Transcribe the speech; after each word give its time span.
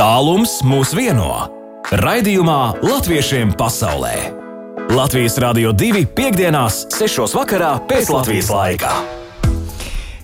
Tālums 0.00 0.62
mūs 0.64 0.94
vieno. 0.96 1.26
Raidījumā 2.00 2.80
Latviešiem 2.80 3.50
pasaulē. 3.52 4.30
Latvijas 4.96 5.36
Rādio 5.44 5.74
2.5.6. 5.76 7.26
vakarā 7.36 7.74
pēc 7.84 8.08
Latvijas 8.08 8.48
laika. 8.48 8.94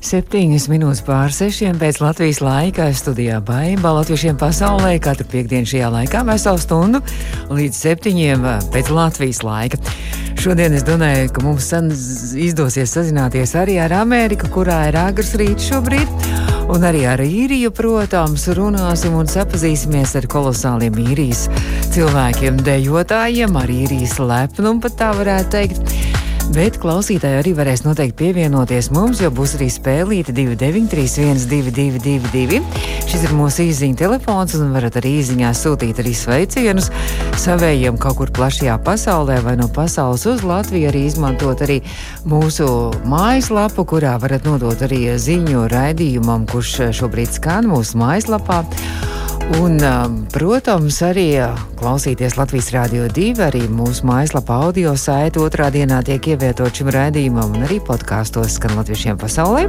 Septiņas 0.01 0.71
minūtes 0.73 1.05
pār 1.05 1.29
sešiem 1.29 1.77
pēc 1.77 2.01
Latvijas 2.01 2.41
laika 2.41 2.89
studijā 2.97 3.43
Baiba 3.45 3.93
Latviešiem 3.99 4.41
pasaulē 4.41 4.97
katru 4.97 5.29
piekdienu 5.35 5.69
šajā 5.69 5.93
laikā 5.99 6.25
veselu 6.25 6.65
stundu 6.65 7.05
līdz 7.53 7.85
septiņiem 7.85 8.51
pēc 8.73 8.93
Latvijas 8.97 9.45
laika. 9.45 9.85
Šodien 10.41 10.81
es 10.81 10.89
domāju, 10.89 11.29
ka 11.37 11.45
mums 11.45 11.69
izdosies 12.33 12.97
sazināties 12.97 13.53
arī 13.61 13.77
ar 13.85 14.01
Ameriku, 14.01 14.49
kurā 14.57 14.87
ir 14.89 15.05
agrs 15.05 15.37
rīts 15.37 15.69
šobrīd. 15.69 16.56
Un 16.67 16.83
arī 16.83 17.05
ar 17.07 17.21
īriju, 17.23 17.71
protams, 17.71 18.49
runāsim 18.59 19.15
un 19.15 19.29
sapazīsimies 19.31 20.17
ar 20.19 20.27
kolosāliem 20.31 20.99
īrijas 21.05 21.47
cilvēkiem, 21.95 22.59
dejotājiem, 22.67 23.55
ar 23.61 23.71
īrijas 23.71 24.19
lepnumu, 24.19 24.83
pat 24.83 24.99
tā 24.99 25.13
varētu 25.15 25.53
teikt. 25.55 26.16
Bet 26.55 26.79
klausītāji 26.83 27.39
arī 27.41 27.53
varēs 27.59 27.83
noteikti 27.85 28.19
pievienoties 28.21 28.87
mums, 28.95 29.19
jo 29.25 29.31
būs 29.35 29.53
arī 29.59 29.69
spēlīta 29.73 30.31
2931, 30.37 32.63
Šis 33.07 33.23
ir 33.23 33.33
mūsu 33.39 33.63
īsiņa 33.69 33.99
telefons, 34.01 34.57
un 34.59 34.73
varat 34.75 34.97
arī 34.99 35.13
īsiņā 35.21 35.53
sūtīt 35.55 36.01
arī 36.03 36.11
sveicienus 36.19 36.89
savējiem 37.39 38.01
kaut 38.03 38.19
kur 38.19 38.33
plašajā 38.35 38.75
pasaulē 38.83 39.37
vai 39.45 39.55
no 39.61 39.69
pasaules 39.71 40.25
uz 40.27 40.43
Latviju. 40.47 40.89
Arī 40.91 41.05
izmantot 41.07 41.63
arī 41.63 41.79
mūsu 42.27 42.67
mājaslapu, 43.07 43.87
kurā 43.87 44.17
varat 44.23 44.49
nodot 44.49 44.83
arī 44.87 45.05
ziņu 45.23 45.69
raidījumam, 45.71 46.49
kurš 46.51 46.97
šobrīd 46.99 47.39
skan 47.39 47.71
mūsu 47.71 48.03
mājaslapā. 48.03 48.65
Un, 49.55 49.79
protams, 50.35 50.97
arī 51.07 51.29
klausīties 51.79 52.35
Latvijas 52.35 52.73
Rādio 52.75 53.07
2, 53.07 53.45
arī 53.47 53.63
mūsu 53.71 54.03
mājaslapā 54.09 54.57
audio 54.67 54.97
saita 54.99 55.39
otrā 55.45 55.69
dienā 55.71 56.01
tiek 56.07 56.33
ievietot 56.35 56.75
šim 56.75 56.91
raidījumam, 56.91 57.55
un 57.55 57.67
arī 57.69 57.79
podkāstos 57.79 58.59
skan 58.59 58.75
latviešiem 58.81 59.21
pasaulē. 59.23 59.69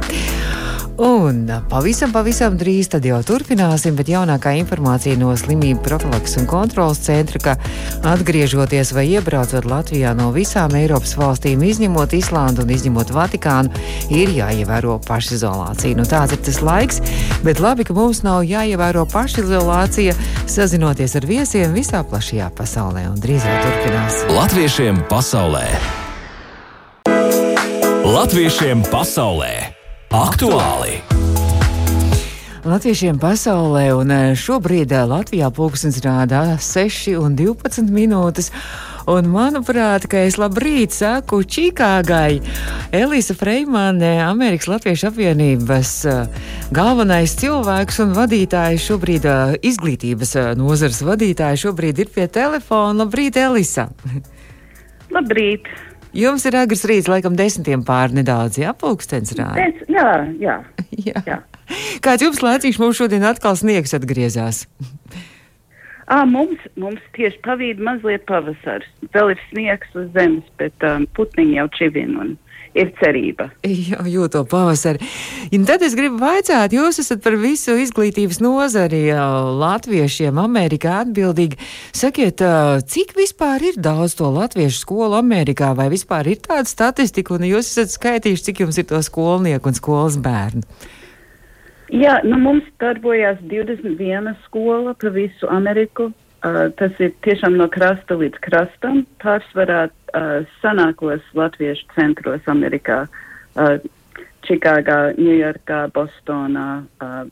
Un 0.98 1.44
pavisam, 1.70 2.10
pavisam 2.10 2.56
drīz 2.58 2.88
tad 2.90 3.04
jau 3.06 3.20
turpināsim, 3.22 3.94
bet 3.94 4.08
jaunākā 4.10 4.56
informācija 4.58 5.14
no 5.20 5.30
slimību 5.38 5.78
profilaks 5.84 6.34
un 6.40 6.48
kontrolas 6.50 6.98
centra, 7.04 7.38
ka 7.38 7.54
atgriežoties 8.16 8.90
vai 8.96 9.04
iebraucot 9.12 9.68
Latvijā 9.70 10.16
no 10.18 10.32
visām 10.34 10.74
Eiropas 10.74 11.14
valstīm, 11.20 11.62
izņemot 11.62 12.16
Islandu 12.18 12.66
un 12.66 12.74
izņemot 12.74 13.14
Vatikānu, 13.14 13.70
ir 14.10 14.34
jāievēro 14.40 14.98
pašizolācija. 15.06 15.94
Nu, 16.00 16.08
tāds 16.08 16.34
ir 16.34 16.42
tas 16.50 16.58
laiks, 16.66 16.98
bet 17.46 17.62
labi, 17.62 17.86
ka 17.86 17.94
mums 17.94 18.24
nav 18.26 18.42
jāievēro 18.50 19.06
pašizolācija, 19.14 20.18
sazinoties 20.50 21.14
ar 21.14 21.30
viesiem 21.30 21.78
visā 21.78 22.02
plašajā 22.02 22.50
pasaulē. 22.58 23.06
Un 23.14 23.22
drīz 23.22 23.46
jau 23.46 23.56
turpināsim. 23.68 24.34
Latviešiem 24.34 25.02
pasaulē! 25.06 25.66
Latviešiem 28.08 28.88
pasaulē! 28.90 29.77
Aktuāli! 30.08 31.02
Latviešiem 32.64 33.18
pasaulē, 33.20 33.90
un 33.92 34.08
eh, 34.08 34.30
šobrīd 34.32 34.88
eh, 34.96 35.02
Latvijā 35.04 35.50
pulkstenis 35.52 36.00
rādā 36.00 36.56
6,12 36.56 37.92
minūtes. 37.92 38.48
Un, 39.08 39.28
manuprāt, 39.28 40.06
ka 40.08 40.22
es 40.24 40.38
labrīt 40.40 40.96
saku 40.96 41.42
Čikāgai. 41.44 42.40
Elīza 42.96 43.36
Freimane, 43.36 44.14
Amerikas 44.24 44.70
Latviešu 44.72 45.10
apvienības 45.10 45.92
eh, 46.08 46.40
galvenais 46.72 47.36
cilvēks 47.36 48.00
un 48.06 48.16
vadītājs 48.16 48.88
šobrīd, 48.88 49.28
izglītības 49.60 50.32
nozares 50.56 51.02
vadītājs, 51.04 51.66
šobrīd 51.66 52.00
ir 52.00 52.08
pie 52.16 52.24
telefona. 52.32 53.04
Labrīt, 53.04 53.36
Elīza! 53.36 53.90
Labrīt! 55.12 55.68
Jums 56.18 56.44
ir 56.48 56.56
agrs 56.58 56.82
rīts, 56.88 57.08
laikam, 57.10 57.36
desmitiem 57.38 57.84
pār 57.86 58.14
nedaudz, 58.16 58.58
jā, 58.58 58.72
pulkstenis 58.74 59.36
rāda. 59.38 59.68
Jā, 59.86 60.08
jā, 60.42 60.56
jā. 61.08 61.22
jā. 61.26 61.38
Kāds 62.02 62.24
jums 62.24 62.42
laicīgs 62.42 62.80
mums 62.82 62.98
šodien 62.98 63.26
atkal 63.28 63.58
sniegs 63.58 63.94
atgriezās? 63.94 64.64
À, 66.08 66.22
mums, 66.24 66.60
mums 66.80 67.04
tieši 67.16 67.36
pavīd 67.44 67.80
mazliet 67.84 68.24
pavasars. 68.28 68.88
Vēl 69.12 69.34
ir 69.34 69.40
sniegs 69.50 69.96
uz 69.98 70.08
zemes, 70.14 70.46
bet 70.60 70.86
um, 70.88 71.04
putniņi 71.18 71.58
jau 71.58 71.66
čivina 71.76 72.22
un 72.24 72.36
ir 72.76 72.90
cerība. 72.98 73.48
Jā, 73.66 74.00
jūto 74.08 74.44
pavasari. 74.48 75.04
Un 75.54 75.64
tad 75.68 75.82
es 75.86 75.96
gribu 75.98 76.20
vaicāt, 76.22 76.74
jūs 76.76 77.00
esat 77.02 77.22
par 77.24 77.38
visu 77.40 77.76
izglītības 77.80 78.40
nozari 78.44 79.06
latviešiem 79.12 80.40
Amerikā 80.40 81.00
atbildīgi. 81.04 81.58
Sakiet, 81.96 82.44
cik 82.92 83.16
vispār 83.18 83.70
ir 83.72 83.80
daudz 83.82 84.18
to 84.18 84.30
latviešu 84.32 84.84
skolu 84.84 85.18
Amerikā, 85.20 85.74
vai 85.78 85.88
vispār 85.92 86.32
ir 86.32 86.42
tāda 86.44 86.68
statistika, 86.68 87.36
un 87.36 87.48
jūs 87.48 87.72
esat 87.72 87.94
skaitījuši, 87.96 88.48
cik 88.50 88.64
jums 88.66 88.80
ir 88.80 88.88
to 88.90 89.02
skolnieku 89.04 89.72
un 89.72 89.78
skolas 89.78 90.20
bērnu? 90.22 90.64
Jā, 91.88 92.18
nu 92.24 92.36
mums 92.36 92.66
darbojās 92.82 93.38
21 93.48 94.34
skola 94.44 94.92
pa 95.00 95.12
visu 95.12 95.48
Ameriku. 95.48 96.10
Uh, 96.38 96.68
tas 96.78 96.92
ir 97.02 97.14
tiešām 97.24 97.56
no 97.58 97.66
krasta 97.72 98.14
līdz 98.14 98.38
krastam. 98.44 99.00
Pārsvarā 99.24 99.88
uh, 99.88 100.44
senākos 100.60 101.24
latviešu 101.34 101.88
centros 101.96 102.44
Amerikā, 102.46 103.06
uh, 103.08 103.78
Čikāgā, 104.46 105.16
Ņujorkā, 105.16 105.80
Bostonā. 105.96 106.68
Uh, 107.00 107.24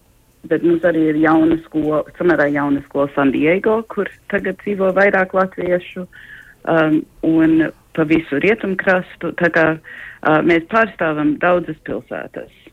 bet 0.49 0.65
mums 0.65 0.85
arī 0.89 1.05
ir 1.13 1.21
jauna 1.21 1.59
skola, 1.67 2.03
samērā 2.19 2.49
jauna 2.55 2.83
skola 2.89 3.11
San 3.15 3.33
Diego, 3.35 3.81
kur 3.93 4.11
tagad 4.33 4.59
dzīvo 4.65 4.93
vairāk 4.97 5.35
latviešu, 5.37 6.07
um, 6.65 7.01
un 7.27 7.69
pa 7.97 8.07
visu 8.09 8.41
rietumkrastu. 8.43 9.35
Tā 9.41 9.53
kā 9.55 9.67
uh, 9.77 10.41
mēs 10.47 10.67
pārstāvam 10.73 11.37
daudzas 11.43 11.79
pilsētas. 11.87 12.66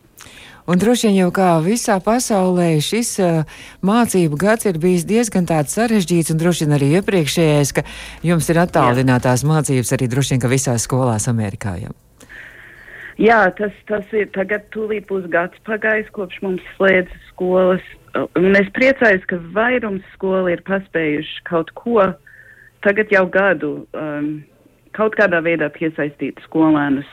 Un 0.64 0.80
droši 0.80 1.10
vien 1.10 1.18
jau 1.18 1.32
kā 1.36 1.48
visā 1.60 1.98
pasaulē 2.00 2.78
šis 2.80 3.10
uh, 3.20 3.58
mācību 3.84 4.38
gads 4.40 4.70
ir 4.70 4.78
bijis 4.80 5.04
diezgan 5.04 5.44
sarežģīts, 5.44 6.32
un 6.32 6.40
droši 6.40 6.64
vien 6.64 6.76
arī 6.78 6.88
iepriekšējais, 7.00 7.74
ka 7.76 7.84
jums 8.24 8.48
ir 8.48 8.62
attālinātās 8.64 9.44
mācības 9.44 9.92
arī 9.92 10.08
droši 10.08 10.38
vien, 10.38 10.52
visās 10.54 10.86
skolās 10.88 11.28
Amerikā. 11.28 11.76
Jau. 11.84 11.92
Jā, 13.20 13.42
tas, 13.58 13.76
tas 13.92 14.08
ir 14.16 14.32
tagad 14.32 14.70
tūlīt 14.72 15.10
būs 15.12 15.28
gads 15.34 15.60
pagājis, 15.68 16.08
kopš 16.16 16.40
mums 16.46 16.64
slēdz 16.78 17.12
skolas. 17.34 17.84
Un 18.40 18.56
es 18.56 18.72
priecājos, 18.72 19.28
ka 19.28 19.42
vairums 19.52 20.08
skolu 20.16 20.54
ir 20.54 20.64
paspējuši 20.64 21.44
kaut 21.50 21.76
ko 21.76 22.08
tagad 22.88 23.12
jau 23.12 23.26
gadu 23.28 23.76
um, 23.92 24.32
kaut 24.96 25.20
kādā 25.20 25.44
veidā 25.44 25.68
piesaistīt 25.76 26.40
skolēnus 26.48 27.10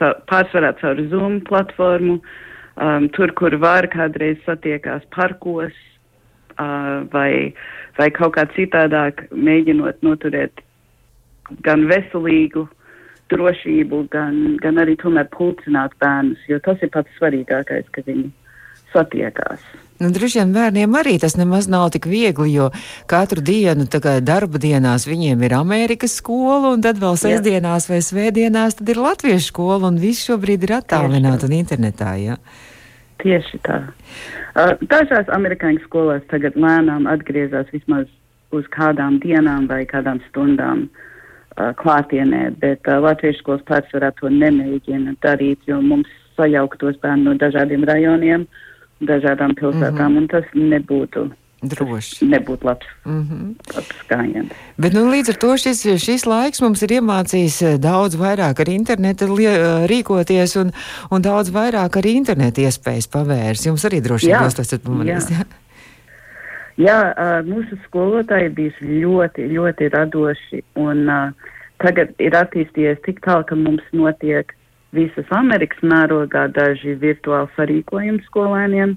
pārsvarā 0.00 0.72
caur 0.80 1.00
Zoom 1.12 1.40
platformu. 1.44 2.20
Uh, 2.22 2.42
um, 2.76 3.08
tur, 3.16 3.32
kur 3.38 3.56
var 3.62 3.88
kādreiz 3.92 4.38
satiekās 4.46 5.04
parkos 5.14 5.74
uh, 6.60 7.04
vai, 7.12 7.52
vai 7.98 8.08
kaut 8.14 8.36
kā 8.36 8.46
citādāk, 8.56 9.26
mēģinot 9.32 10.02
noturēt 10.06 10.64
gan 11.66 11.86
veselīgu 11.90 12.66
drošību, 13.32 14.06
gan, 14.12 14.56
gan 14.62 14.78
arī 14.82 14.96
tomēr 15.00 15.28
pulcināt 15.34 15.94
bērnus, 16.02 16.42
jo 16.50 16.58
tas 16.62 16.82
ir 16.82 16.92
pats 16.94 17.10
svarīgākais, 17.18 17.88
ka 17.94 18.04
viņi 18.06 18.30
satiekās. 18.92 19.64
Nu, 19.96 20.10
droši 20.12 20.42
vien 20.42 20.52
bērniem 20.52 20.96
arī 20.98 21.14
tas 21.20 21.38
nemaz 21.40 21.70
nav 21.72 21.88
tik 21.94 22.04
viegli, 22.10 22.50
jo 22.52 22.68
katru 23.08 23.40
dienu, 23.40 23.86
darba 24.20 24.60
dienās, 24.60 25.06
viņiem 25.08 25.44
ir 25.48 25.54
Amerikas 25.56 26.18
skola, 26.20 26.74
un 26.74 26.84
tad 26.84 27.00
vēl 27.00 27.16
sestdienās 27.20 27.88
vai 27.88 28.02
svētdienās 28.04 28.76
ir 28.84 29.00
latviešu 29.00 29.48
skola, 29.48 29.88
un 29.88 30.00
viss 30.02 30.28
šobrīd 30.28 30.68
ir 30.68 30.76
attālināti 30.82 31.48
un 31.48 31.56
internetā. 31.56 32.12
Ja? 32.20 32.36
Tieši 33.24 33.62
tā. 33.64 33.80
Uh, 34.56 34.76
dažās 34.84 35.32
amerikāņu 35.32 35.80
skolās 35.86 36.24
tagad 36.28 36.56
lēnām 36.60 37.08
atgriezās 37.08 37.72
vismaz 37.72 38.04
uz 38.52 38.68
kādām 38.76 39.16
dienām 39.24 39.64
vai 39.70 39.82
kādām 39.88 40.20
stundām 40.28 40.84
uh, 40.90 41.72
klātienē, 41.80 42.50
bet 42.60 42.84
uh, 42.84 43.00
latviešu 43.04 43.40
skolas 43.40 43.64
pārsvarā 43.68 44.12
to 44.20 44.28
nemēģina 44.32 45.16
darīt, 45.24 45.64
jo 45.68 45.80
mums 45.80 46.12
sajauktos 46.36 47.00
bērni 47.00 47.30
no 47.30 47.34
dažādiem 47.40 47.84
rajoniem, 47.88 48.44
dažādām 49.00 49.54
pilsētām, 49.58 50.12
mm 50.12 50.16
-hmm. 50.16 50.22
un 50.22 50.28
tas 50.28 50.44
nebūtu 50.54 51.30
Droši. 51.62 52.26
Nebūtu 52.28 52.66
labs, 52.68 52.86
mm 53.04 53.22
-hmm. 53.22 53.74
labs 53.74 54.00
gājiens. 54.08 54.50
Bet 54.76 54.92
nu, 54.92 55.10
līdz 55.10 55.28
ar 55.28 55.34
to 55.34 55.56
šis, 55.56 55.80
šis 56.04 56.26
laiks 56.26 56.60
mums 56.60 56.82
ir 56.82 56.88
iemācījis 57.00 57.62
eh, 57.62 57.78
daudz 57.78 58.16
vairāk 58.16 58.60
ar 58.60 58.68
internetu 58.68 59.24
eh, 59.40 59.86
rīkoties 59.88 60.56
un, 60.60 60.72
un 61.10 61.22
daudz 61.22 61.50
vairāk 61.50 61.96
arī 61.96 62.12
internetu 62.20 62.60
iespējas 62.60 63.08
pavērs. 63.08 63.66
Jums 63.66 63.84
arī 63.84 64.02
droši 64.02 64.26
vien 64.26 64.44
jūs 64.44 64.54
to 64.54 64.62
esat 64.62 64.82
pamanījis. 64.82 65.30
Jā, 65.30 65.44
jā 66.76 67.42
mūsu 67.42 67.78
skolotāji 67.86 68.48
bija 68.48 68.72
ļoti, 68.80 69.48
ļoti 69.56 69.88
radoši 69.88 70.62
un 70.74 71.08
uh, 71.08 71.32
tagad 71.82 72.12
ir 72.22 72.36
attīstījies 72.36 73.02
tik 73.06 73.20
tālu, 73.24 73.44
ka 73.48 73.56
mums 73.58 73.84
notiek 73.92 74.52
visas 74.94 75.32
Amerikas 75.34 75.82
mērogā 75.82 76.46
daži 76.54 76.94
virtuāli 77.00 77.50
sarīkojumi 77.56 78.22
skolēniem. 78.28 78.96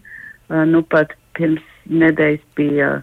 Uh, 0.49 0.63
nu 0.69 0.83
pat 0.83 1.13
pirms 1.37 1.65
nedēļas 1.89 2.45
bija 2.57 2.93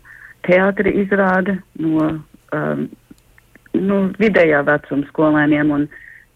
teātra 0.46 0.92
izrāde 1.02 1.58
no, 1.82 2.08
um, 2.54 2.88
no 3.74 4.00
vidējā 4.20 4.62
vecuma 4.66 5.06
skolēniem, 5.10 5.72
un 5.74 5.86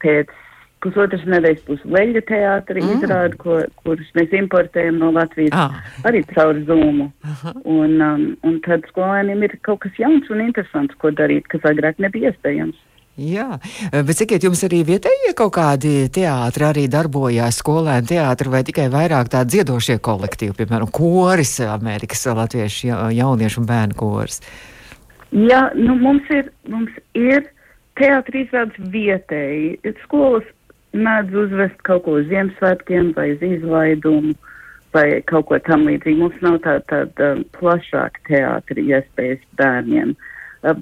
pēc 0.03 0.33
pusotras 0.81 1.25
nedēļas 1.29 1.65
būs 1.67 1.83
leļu 1.85 2.23
teātra 2.29 2.81
mm. 2.81 2.93
izrāde, 2.97 3.39
ko, 3.41 3.59
kurus 3.85 4.11
mēs 4.17 4.33
importējam 4.37 5.01
no 5.03 5.11
Latvijas 5.15 5.55
Ah. 5.57 5.81
arī 6.09 6.23
caur 6.33 6.57
Zoomu. 6.69 7.11
Aha. 7.25 7.55
Un, 7.65 7.99
um, 8.01 8.27
un 8.47 8.61
tad 8.65 8.87
skolēniem 8.93 9.45
ir 9.47 9.59
kaut 9.67 9.83
kas 9.85 9.99
jauns 10.01 10.31
un 10.33 10.41
interesants, 10.47 10.97
ko 11.03 11.13
darīt, 11.13 11.51
kas 11.53 11.67
agrāk 11.69 12.01
nebija 12.03 12.33
iespējams. 12.33 12.79
Jā, 13.19 13.59
bet 13.91 14.17
sakiet, 14.17 14.45
jums 14.47 14.63
arī 14.65 14.85
vietējie 14.87 15.33
kaut 15.37 15.53
kādi 15.57 16.07
teātri 16.15 16.65
arī 16.69 16.85
darbojās 16.89 17.59
skolēnu 17.61 18.07
teātri 18.07 18.53
vai 18.53 18.63
tikai 18.65 18.87
vairāk 18.93 19.33
tādi 19.33 19.57
dziedošie 19.57 19.99
kolektīvi, 19.99 20.55
piemēram, 20.57 20.89
koris, 20.95 21.59
Amerikas 21.67 22.23
latviešu 22.27 22.87
ja- 22.87 23.11
jauniešu 23.11 23.61
un 23.61 23.67
bērnu 23.67 23.99
koris? 23.99 24.41
Jā, 25.33 25.75
nu 25.75 25.99
mums 25.99 26.31
ir, 26.31 26.53
mums 26.69 26.91
ir 27.15 27.51
teātris 27.99 28.49
izrādes 28.49 28.79
vietēji. 28.95 29.79
Skolas 30.05 30.47
mēdz 30.95 31.37
uzvest 31.45 31.83
kaut 31.87 32.05
ko 32.07 32.17
uz 32.19 32.27
Ziemassvētkiem 32.31 33.13
vai 33.15 33.33
uz 33.35 33.43
izlaidumu 33.43 34.35
vai 34.95 35.23
kaut 35.31 35.47
ko 35.51 35.59
tam 35.67 35.87
līdzīgi. 35.87 36.19
Mums 36.19 36.41
nav 36.43 36.59
tāda 36.65 36.83
tā, 36.91 37.05
tā, 37.19 37.31
plašāka 37.59 38.25
teātri 38.27 38.89
iespējas 38.91 39.45
bērniem. 39.61 40.17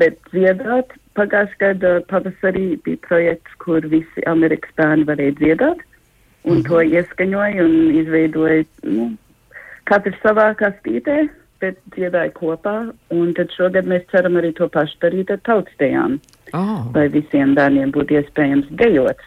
Bet 0.01 0.17
dziedāt 0.33 0.97
pagājušajā 1.19 1.61
gadā 1.63 1.93
pavasarī 2.11 2.67
bija 2.87 3.03
projekts, 3.09 3.59
kur 3.63 3.85
visi 3.93 4.25
Amerikas 4.31 4.75
bērni 4.79 5.07
varēja 5.09 5.37
dziedāt. 5.43 5.85
Un 6.49 6.63
to 6.65 6.81
ieskaņoja 6.81 7.65
un 7.67 7.75
izveidoja, 7.99 8.63
nu, 8.87 9.11
katrs 9.91 10.17
savā 10.23 10.53
kastītē, 10.57 11.27
bet 11.61 11.81
dziedāja 11.97 12.33
kopā. 12.37 12.77
Un 13.13 13.35
tad 13.37 13.53
šogad 13.57 13.91
mēs 13.91 14.07
ceram 14.13 14.39
arī 14.41 14.55
to 14.57 14.71
pašu 14.73 15.01
darīt 15.05 15.35
ar 15.35 15.43
tautstējām, 15.49 16.21
Oh. 16.57 16.87
lai 16.95 17.09
visiem 17.13 17.51
bērniem 17.59 17.91
būtu 17.93 18.15
iespējams 18.17 18.71
dejot 18.81 19.21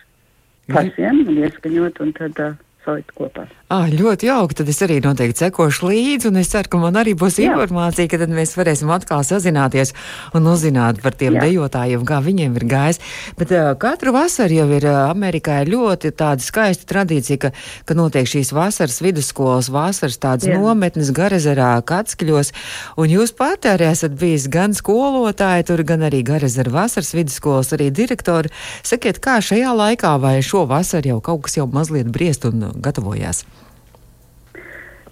pašiem 0.72 1.20
un 1.28 1.36
ieskaņot 1.44 2.00
un 2.02 2.14
tad 2.18 2.40
uh, 2.42 2.56
salikt 2.86 3.12
kopā. 3.18 3.46
Ah, 3.72 3.88
ļoti 3.88 4.28
jauki. 4.28 4.58
Tad 4.60 4.70
es 4.72 4.82
arī 4.84 4.98
noteikti 5.04 5.46
sekošu 5.46 5.88
līdzi, 5.88 6.28
un 6.28 6.42
es 6.42 6.50
ceru, 6.52 6.68
ka 6.74 6.80
man 6.82 6.98
arī 7.00 7.14
būs 7.18 7.38
Jā. 7.40 7.52
informācija, 7.52 8.10
ka 8.12 8.20
tad 8.20 8.34
mēs 8.34 8.56
varēsim 8.58 8.90
atkal 8.92 9.24
sazināties 9.24 9.94
un 10.36 10.50
uzzināt 10.52 11.00
par 11.04 11.16
tiem 11.16 11.38
Jā. 11.38 11.46
dejotājiem, 11.46 12.04
kā 12.08 12.20
viņiem 12.26 12.58
ir 12.60 12.66
gājis. 12.72 13.00
Bet 13.40 13.54
uh, 13.56 13.72
katru 13.80 14.12
vasaru 14.16 14.58
jau 14.58 14.68
ir 14.76 14.88
uh, 14.90 14.98
Amerikā 15.12 15.62
ļoti 15.70 16.12
tāda 16.20 16.44
skaista 16.44 16.90
tradīcija, 16.90 17.40
ka, 17.46 17.54
ka 17.88 17.98
notiek 17.98 18.28
šīs 18.28 18.52
vasaras 18.56 19.00
vidusskolas, 19.06 19.72
vasaras 19.72 20.20
tādas 20.20 20.50
Jā. 20.50 20.60
nometnes 20.60 21.14
Garezerā, 21.16 21.72
Katskļos, 21.88 22.52
un 23.00 23.14
jūs 23.14 23.32
pati 23.38 23.72
arī 23.72 23.92
esat 23.94 24.18
bijis 24.20 24.50
gan 24.52 24.76
skolotāji 24.76 25.70
tur, 25.70 25.86
gan 25.88 26.04
arī 26.10 26.24
Garezera 26.28 26.74
vasaras 26.82 27.14
vidusskolas 27.16 27.72
arī 27.78 27.88
direktori. 27.94 28.52
Sakiet, 28.84 29.22
kā 29.24 29.40
šajā 29.40 29.72
laikā 29.78 30.18
vai 30.20 30.40
šo 30.44 30.66
vasaru 30.68 31.16
jau 31.16 31.22
kaut 31.24 31.46
kas 31.48 31.60
jau 31.62 31.70
mazliet 31.72 32.12
briest 32.12 32.44
un 32.50 32.71
gatavojās? 32.76 33.44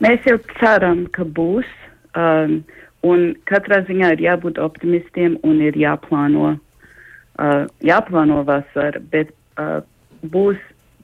Mēs 0.04 0.24
jau 0.28 0.38
ceram, 0.60 1.06
ka 1.16 1.26
būs. 1.26 1.68
Um, 2.18 2.62
un 3.06 3.34
katrā 3.50 3.82
ziņā 3.88 4.14
ir 4.16 4.24
jābūt 4.26 4.60
optimistiem 4.60 5.38
un 5.48 5.60
ir 5.64 5.78
jāplāno, 5.78 6.56
uh, 6.56 7.62
jāplāno 7.86 8.42
vasara, 8.48 9.02
bet 9.12 9.32
uh, 9.60 9.80
būs, 10.34 10.58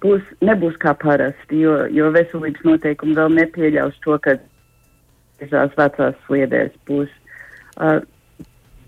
būs, 0.03 0.23
nebūs 0.41 0.79
kā 0.81 0.95
parasti, 0.99 1.61
jo, 1.61 1.77
jo 1.91 2.09
veselības 2.15 2.65
noteikumi 2.67 3.15
vēl 3.19 3.37
nepieļaus 3.37 4.01
to, 4.03 4.17
ka 4.23 4.37
visās 5.43 5.75
vecās 5.77 6.17
sliedēs 6.25 6.73
būs. 6.89 7.11
Uh, 7.75 7.99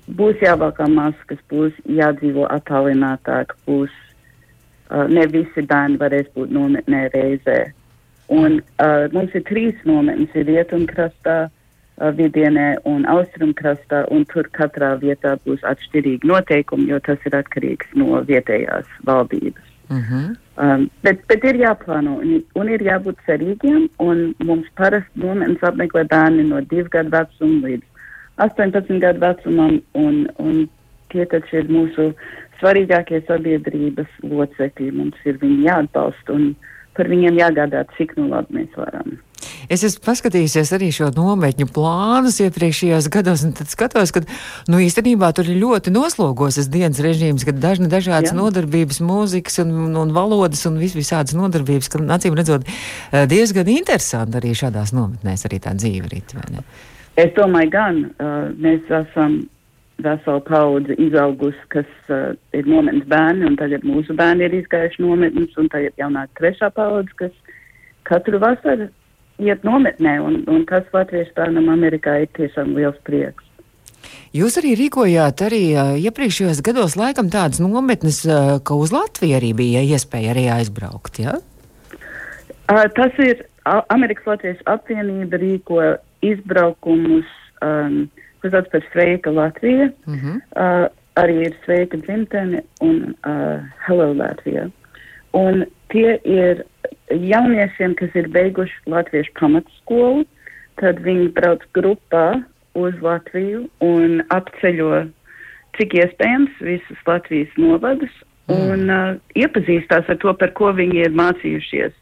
būs 0.07 0.39
jāvalkā 0.41 0.87
maskas, 0.89 1.39
būs 1.51 1.75
jādzīvo 1.85 2.47
attālinātāk, 2.55 3.55
būs 3.67 3.91
uh, 3.91 4.06
ne 4.89 5.27
visi 5.31 5.63
bērni 5.67 5.99
varēs 6.01 6.29
būt 6.35 6.53
nometnē 6.53 7.07
reizē. 7.13 7.59
Un 8.33 8.59
uh, 8.59 9.07
mums 9.13 9.35
ir 9.35 9.43
trīs 9.47 9.77
nometnes, 9.87 10.33
ir 10.35 10.47
rietumkrastā, 10.49 11.37
uh, 11.47 12.11
vidienē 12.17 12.67
un 12.89 13.05
austrumkrastā, 13.07 14.03
un 14.11 14.25
tur 14.31 14.49
katrā 14.57 14.95
vietā 15.01 15.37
būs 15.45 15.63
atšķirīgi 15.63 16.27
noteikumi, 16.27 16.89
jo 16.91 16.99
tas 17.07 17.23
ir 17.25 17.37
atkarīgs 17.39 17.95
no 17.95 18.21
vietējās 18.27 18.87
valdības. 19.07 19.63
Uh 19.89 19.97
-huh. 19.97 20.35
Um, 20.57 20.89
bet, 21.03 21.21
bet 21.27 21.43
ir 21.43 21.55
jāplāno 21.55 22.17
un, 22.19 22.43
un 22.55 22.69
ir 22.69 22.81
jābūt 22.83 23.19
cerīgiem, 23.25 23.89
un 23.99 24.33
mums 24.43 24.67
parasti 24.75 25.19
nometnes 25.21 25.63
apmeklē 25.63 26.03
bērni 26.03 26.43
no 26.43 26.61
divu 26.61 26.89
gadu 26.89 27.09
vecuma 27.09 27.67
līdz 27.67 27.83
18 28.37 28.99
gadu 28.99 29.19
vecumam, 29.19 29.81
un, 29.93 30.27
un 30.37 30.67
tie 31.09 31.25
taču 31.25 31.61
ir 31.61 31.69
mūsu 31.71 32.13
svarīgākie 32.61 33.21
sabiedrības 33.27 34.09
locekļi. 34.23 34.91
Mums 34.97 35.29
ir 35.29 35.39
viņi 35.41 35.69
jāatbalsta 35.69 36.35
un 36.35 36.51
par 36.97 37.09
viņiem 37.11 37.37
jāgādā, 37.37 37.85
cik 37.97 38.15
nu 38.17 38.29
labi 38.31 38.61
mēs 38.61 38.77
varam. 38.77 39.17
Es 39.71 39.83
esmu 39.83 40.01
paskatījusies 40.05 40.69
arī 40.75 40.87
šo 40.95 41.09
nometņu 41.13 41.67
plānus 41.75 42.39
iepriekšējos 42.45 43.09
gados, 43.11 43.43
un 43.45 43.53
tad 43.57 43.69
skatos, 43.71 44.13
ka 44.15 44.23
nu, 44.71 44.79
īstenībā 44.83 45.29
tur 45.35 45.49
ir 45.51 45.59
ļoti 45.59 45.91
noslogotas 45.93 46.69
dienas 46.71 47.01
režīms, 47.03 47.45
kad 47.47 47.59
dažna 47.61 47.89
dažādas 47.91 48.31
Jā. 48.31 48.37
nodarbības, 48.37 49.01
mūzikas 49.03 49.59
un, 49.65 49.73
un 49.99 50.13
valodas 50.15 50.63
un 50.69 50.79
vis, 50.81 50.95
visādas 50.97 51.35
nodarbības, 51.37 51.91
ka 51.91 52.01
acīm 52.15 52.37
redzot 52.39 52.67
eh, 52.67 53.27
diezgan 53.29 53.69
interesanti 53.75 54.39
arī 54.39 54.55
šādās 54.57 54.95
nometnēs 54.95 55.45
arī 55.49 55.61
tā 55.63 55.75
dzīve 55.77 56.15
rit, 56.15 56.37
vai 56.37 56.47
ne? 56.55 56.65
Es 57.17 57.31
domāju, 57.33 57.71
gan 57.73 58.03
uh, 58.07 58.49
mēs 58.61 58.87
esam 58.93 59.41
vesela 60.03 60.41
paudze 60.45 60.95
izaugusi, 61.01 61.63
kas 61.73 61.89
uh, 62.13 62.35
ir 62.53 62.69
nometnes 62.69 63.07
bērni, 63.09 63.47
un 63.49 63.57
tagad 63.59 63.85
mūsu 63.87 64.15
bērni 64.17 64.45
ir 64.47 64.59
izgājuši 64.61 65.03
nometnes, 65.03 65.57
un 65.57 65.69
tagad 65.73 65.97
jaunāk 65.97 66.31
trešā 66.39 66.69
paudze, 66.75 67.13
kas 67.19 67.33
katru 68.07 68.39
vasaru 68.43 68.89
iet 69.41 69.65
nometnē, 69.67 70.17
un, 70.23 70.41
un 70.49 70.63
tas 70.69 70.87
latviešu 70.93 71.35
bērnam 71.37 71.69
Amerikā 71.73 72.21
ir 72.23 72.31
tiešām 72.37 72.73
liels 72.77 72.97
prieks. 73.07 73.43
Jūs 74.35 74.57
arī 74.59 74.73
rīkojāt 74.77 75.41
arī 75.47 75.61
eh, 75.73 75.93
iepriekšējos 76.07 76.61
gados 76.65 76.97
laikam 76.99 77.31
tādas 77.33 77.61
nometnes, 77.63 78.21
eh, 78.27 78.57
ka 78.63 78.77
uz 78.77 78.93
Latviju 78.95 79.37
arī 79.39 79.53
bija 79.57 79.83
iespēja 79.95 80.33
arī 80.35 80.47
aizbraukt, 80.57 81.21
ja? 81.23 81.37
Uh, 82.67 82.83
tas 82.95 83.15
ir 83.23 83.45
Amerikas 83.93 84.27
Latviešu 84.27 84.65
apvienība 84.67 85.39
rīko 85.39 85.79
izbraukumus, 86.25 87.27
um, 87.63 88.07
kas 88.41 88.69
par 88.71 88.81
Sveika 88.91 89.31
Latvija. 89.31 89.89
Uh 90.05 90.13
-huh. 90.13 90.35
uh, 90.35 90.87
arī 91.15 91.45
ir 91.47 91.53
Sveika 91.65 91.97
dzimtene 91.97 92.61
un 92.81 93.15
uh, 93.25 93.63
Hello 93.87 94.13
Latvija. 94.13 94.69
Un 95.33 95.65
tie 95.89 96.19
ir 96.23 96.63
jauniešiem, 97.11 97.95
kas 97.95 98.15
ir 98.15 98.27
beiguši 98.27 98.73
Latviešu 98.85 99.31
pamatskolu, 99.39 100.25
tad 100.75 100.99
viņi 100.99 101.31
brauc 101.33 101.61
grupā 101.73 102.43
uz 102.73 102.93
Latviju 103.01 103.67
un 103.79 104.21
apceļo, 104.29 105.07
cik 105.77 105.93
iespējams, 105.93 106.51
visas 106.61 106.97
Latvijas 107.07 107.49
novadus 107.57 108.13
un 108.47 108.89
uh, 108.89 109.15
iepazīstās 109.35 110.09
ar 110.09 110.17
to, 110.17 110.33
par 110.33 110.53
ko 110.53 110.71
viņi 110.71 111.03
ir 111.05 111.11
mācījušies 111.11 111.93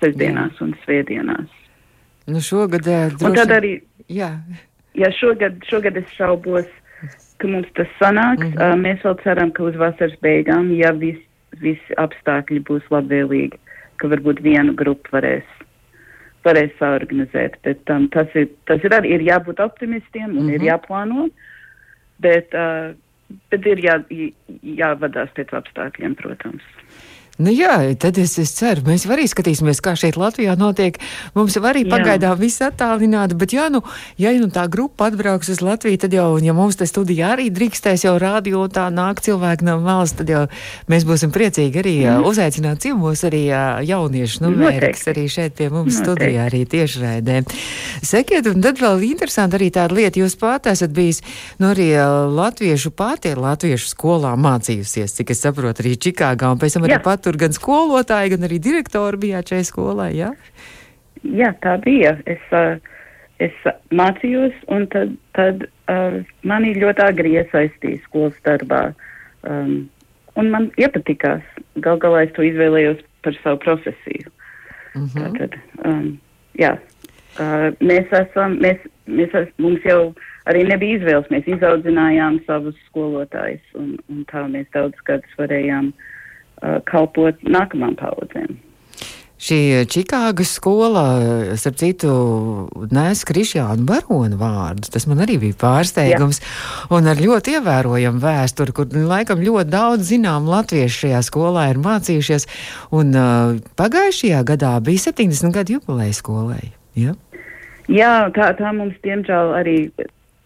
sestdienās 0.00 0.60
un 0.60 0.74
svētdienās. 0.84 1.48
Nu 2.26 2.40
šogad 2.40 2.86
eh, 2.86 3.10
Un 3.12 3.34
tad 3.34 3.48
droši- 3.48 3.56
arī 3.56 3.72
Jā. 4.10 4.30
Ja 4.94 5.10
šogad, 5.12 5.62
šogad 5.70 5.96
es 5.96 6.12
šaubos, 6.16 6.68
ka 7.38 7.48
mums 7.48 7.68
tas 7.74 7.88
sanāks. 8.00 8.46
Mm 8.46 8.54
-hmm. 8.54 8.72
uh, 8.72 8.78
mēs 8.80 9.02
vēl 9.04 9.22
ceram, 9.22 9.50
ka 9.50 9.62
uz 9.62 9.76
vasaras 9.76 10.16
beigām, 10.22 10.72
ja 10.76 10.92
visi 10.92 11.26
vis 11.58 11.82
apstākļi 11.98 12.62
būs 12.68 12.86
labvēlīgi, 12.92 13.58
ka 14.00 14.10
varbūt 14.12 14.42
vienu 14.44 14.74
grupu 14.78 15.12
varēs, 15.16 15.46
varēs 16.46 16.72
saorganizēt. 16.78 17.58
Bet 17.66 17.90
um, 17.90 18.08
tas, 18.14 18.30
ir, 18.38 18.50
tas 18.70 18.82
ir 18.86 18.94
arī 18.96 19.16
ir 19.16 19.26
jābūt 19.26 19.62
optimistiem 19.62 20.30
un 20.30 20.44
mm 20.44 20.48
-hmm. 20.48 20.54
ir 20.54 20.66
jāplāno, 20.70 21.28
bet, 22.18 22.54
uh, 22.54 22.94
bet 23.50 23.66
ir 23.66 23.78
jā, 23.78 23.98
j- 24.10 24.32
jāvadās 24.62 25.32
pēc 25.36 25.52
apstākļiem, 25.52 26.14
protams. 26.14 26.62
Nu 27.40 27.52
jā, 27.54 27.94
tad 27.96 28.18
es, 28.20 28.34
es 28.42 28.52
ceru, 28.52 28.82
mēs 28.84 29.06
arī 29.08 29.24
skatīsimies, 29.30 29.80
kā 29.80 29.94
šeit 29.96 30.18
Latvijā 30.20 30.52
notiek. 30.60 30.98
Mums 31.32 31.54
jau 31.56 31.62
arī 31.64 31.86
Jā. 31.86 31.90
pagaidām 31.94 32.36
viss 32.40 32.60
attālināti, 32.60 33.36
bet 33.40 33.54
ja 33.56 33.70
nu, 33.72 33.80
ja 34.20 34.34
nu 34.36 34.50
tā 34.52 34.66
grupa 34.68 35.08
atbrauks 35.08 35.48
uz 35.54 35.62
Latviju, 35.64 36.02
tad 36.02 36.12
jau, 36.12 36.26
ja 36.44 36.52
mums 36.56 36.76
te 36.76 36.84
studijā 36.88 37.32
arī 37.36 37.48
drīkstēs 37.54 38.04
jau 38.04 38.12
rādio 38.20 38.66
tā 38.68 38.90
nāk 38.92 39.22
cilvēki 39.24 39.64
no 39.64 39.78
malas, 39.80 40.12
tad 40.18 40.28
jau 40.28 40.42
mēs 40.92 41.06
būsim 41.08 41.32
priecīgi 41.32 41.80
arī 41.80 41.94
mm. 42.02 42.26
uzaicināt 42.28 42.84
ciemos 42.84 43.24
arī 43.24 43.46
jauniešu 43.88 44.44
Noteikti. 44.44 45.08
arī 45.14 45.24
šeit 45.32 45.56
pie 45.56 45.70
mums 45.72 45.96
Noteikti. 45.96 46.04
studijā 46.04 46.44
arī 46.50 46.62
tiešraidē. 46.68 47.40
Sekiet, 48.04 48.50
un 48.52 48.60
tad 48.64 48.84
vēl 48.84 49.06
interesanti 49.08 49.56
arī 49.56 49.70
tāda 49.72 49.96
lieta, 49.96 50.20
jūs 50.20 50.36
pat 50.40 50.68
esat 50.68 50.92
bijis, 50.92 51.22
nu 51.62 51.72
arī 51.72 51.88
latviešu 52.36 52.92
pati 52.92 53.32
latviešu 53.32 53.94
skolā 53.94 54.36
mācījusies, 54.36 55.16
cik 55.16 55.32
es 55.32 55.40
saprotu, 55.40 55.80
arī 55.84 55.96
Čikāgā, 55.96 56.52
un 56.52 56.60
pēc 56.60 56.76
tam 56.76 56.86
arī 56.88 56.98
Jā. 56.98 57.02
Tur 57.30 57.38
gan 57.38 57.54
skolotāji, 57.54 58.34
gan 58.34 58.46
arī 58.48 58.58
direktori 58.62 59.20
bijāt 59.28 59.52
šai 59.52 59.62
skolai, 59.68 60.10
jā? 60.18 60.32
Jā, 61.22 61.52
tā 61.62 61.76
bija. 61.84 62.16
Es, 62.30 62.42
uh, 62.50 62.80
es 63.42 63.54
mācījos, 63.94 64.56
un 64.72 64.88
tad, 64.90 65.14
tad 65.38 65.66
uh, 65.92 66.18
mani 66.42 66.74
ļoti 66.78 67.04
agri 67.06 67.36
iesaistīja 67.38 68.02
skolas 68.08 68.38
darbā. 68.46 68.88
Um, 69.46 69.84
un 70.40 70.50
man 70.50 70.70
iepatikās. 70.80 71.44
Gal 71.84 72.00
galā 72.02 72.24
es 72.26 72.34
to 72.34 72.44
izvēlējos 72.44 73.04
par 73.24 73.36
savu 73.44 73.60
profesiju. 73.62 74.32
Mm 74.96 75.06
-hmm. 75.06 75.20
Tātad, 75.22 75.58
um, 75.86 76.18
jā, 76.58 76.72
uh, 77.38 77.68
mēs 77.78 78.10
esam, 78.10 78.58
mēs, 78.58 78.80
mēs 79.06 79.34
es, 79.38 79.52
mums 79.58 79.84
jau 79.84 80.14
arī 80.50 80.66
nebija 80.66 80.98
izvēles. 80.98 81.30
Mēs 81.30 81.46
izaudzinājām 81.46 82.40
savus 82.46 82.74
skolotājus, 82.88 83.62
un, 83.74 83.98
un 84.08 84.24
tā 84.32 84.48
mēs 84.48 84.66
daudz 84.74 84.98
gadus 85.06 85.38
varējām 85.38 85.92
uh, 85.92 86.08
kalpot 86.90 87.40
nākamām 87.46 87.96
paudzēm. 88.00 88.58
Šī 89.40 89.86
Čikāgas 89.88 90.50
skola, 90.58 91.02
starp 91.56 91.78
citu, 91.80 92.10
nes 92.92 93.22
Krišjānu 93.24 93.86
baronu 93.88 94.36
vārdus. 94.36 94.92
Tas 94.92 95.06
man 95.08 95.22
arī 95.24 95.38
bija 95.40 95.56
pārsteigums. 95.62 96.42
Jā. 96.42 96.90
Un 96.92 97.08
ar 97.08 97.22
ļoti 97.24 97.54
ievērojamu 97.56 98.20
vēsturi, 98.20 98.74
kur 98.76 98.92
laikam 98.92 99.40
ļoti 99.40 99.72
daudz 99.72 100.12
zinām 100.12 100.50
latviešu 100.50 101.06
šajā 101.06 101.22
skolā 101.24 101.70
ir 101.72 101.80
mācījušies. 101.80 102.46
Un 102.92 103.16
uh, 103.16 103.56
pagājušajā 103.80 104.44
gadā 104.52 104.74
bija 104.84 105.06
70 105.08 105.56
gadu 105.56 105.78
jubileja 105.78 106.20
skolai. 106.20 106.62
Ja? 107.00 107.16
Jā, 107.88 108.14
tā, 108.36 108.52
tā 108.60 108.76
mums 108.76 109.00
diemžēl 109.00 109.56
arī 109.56 109.78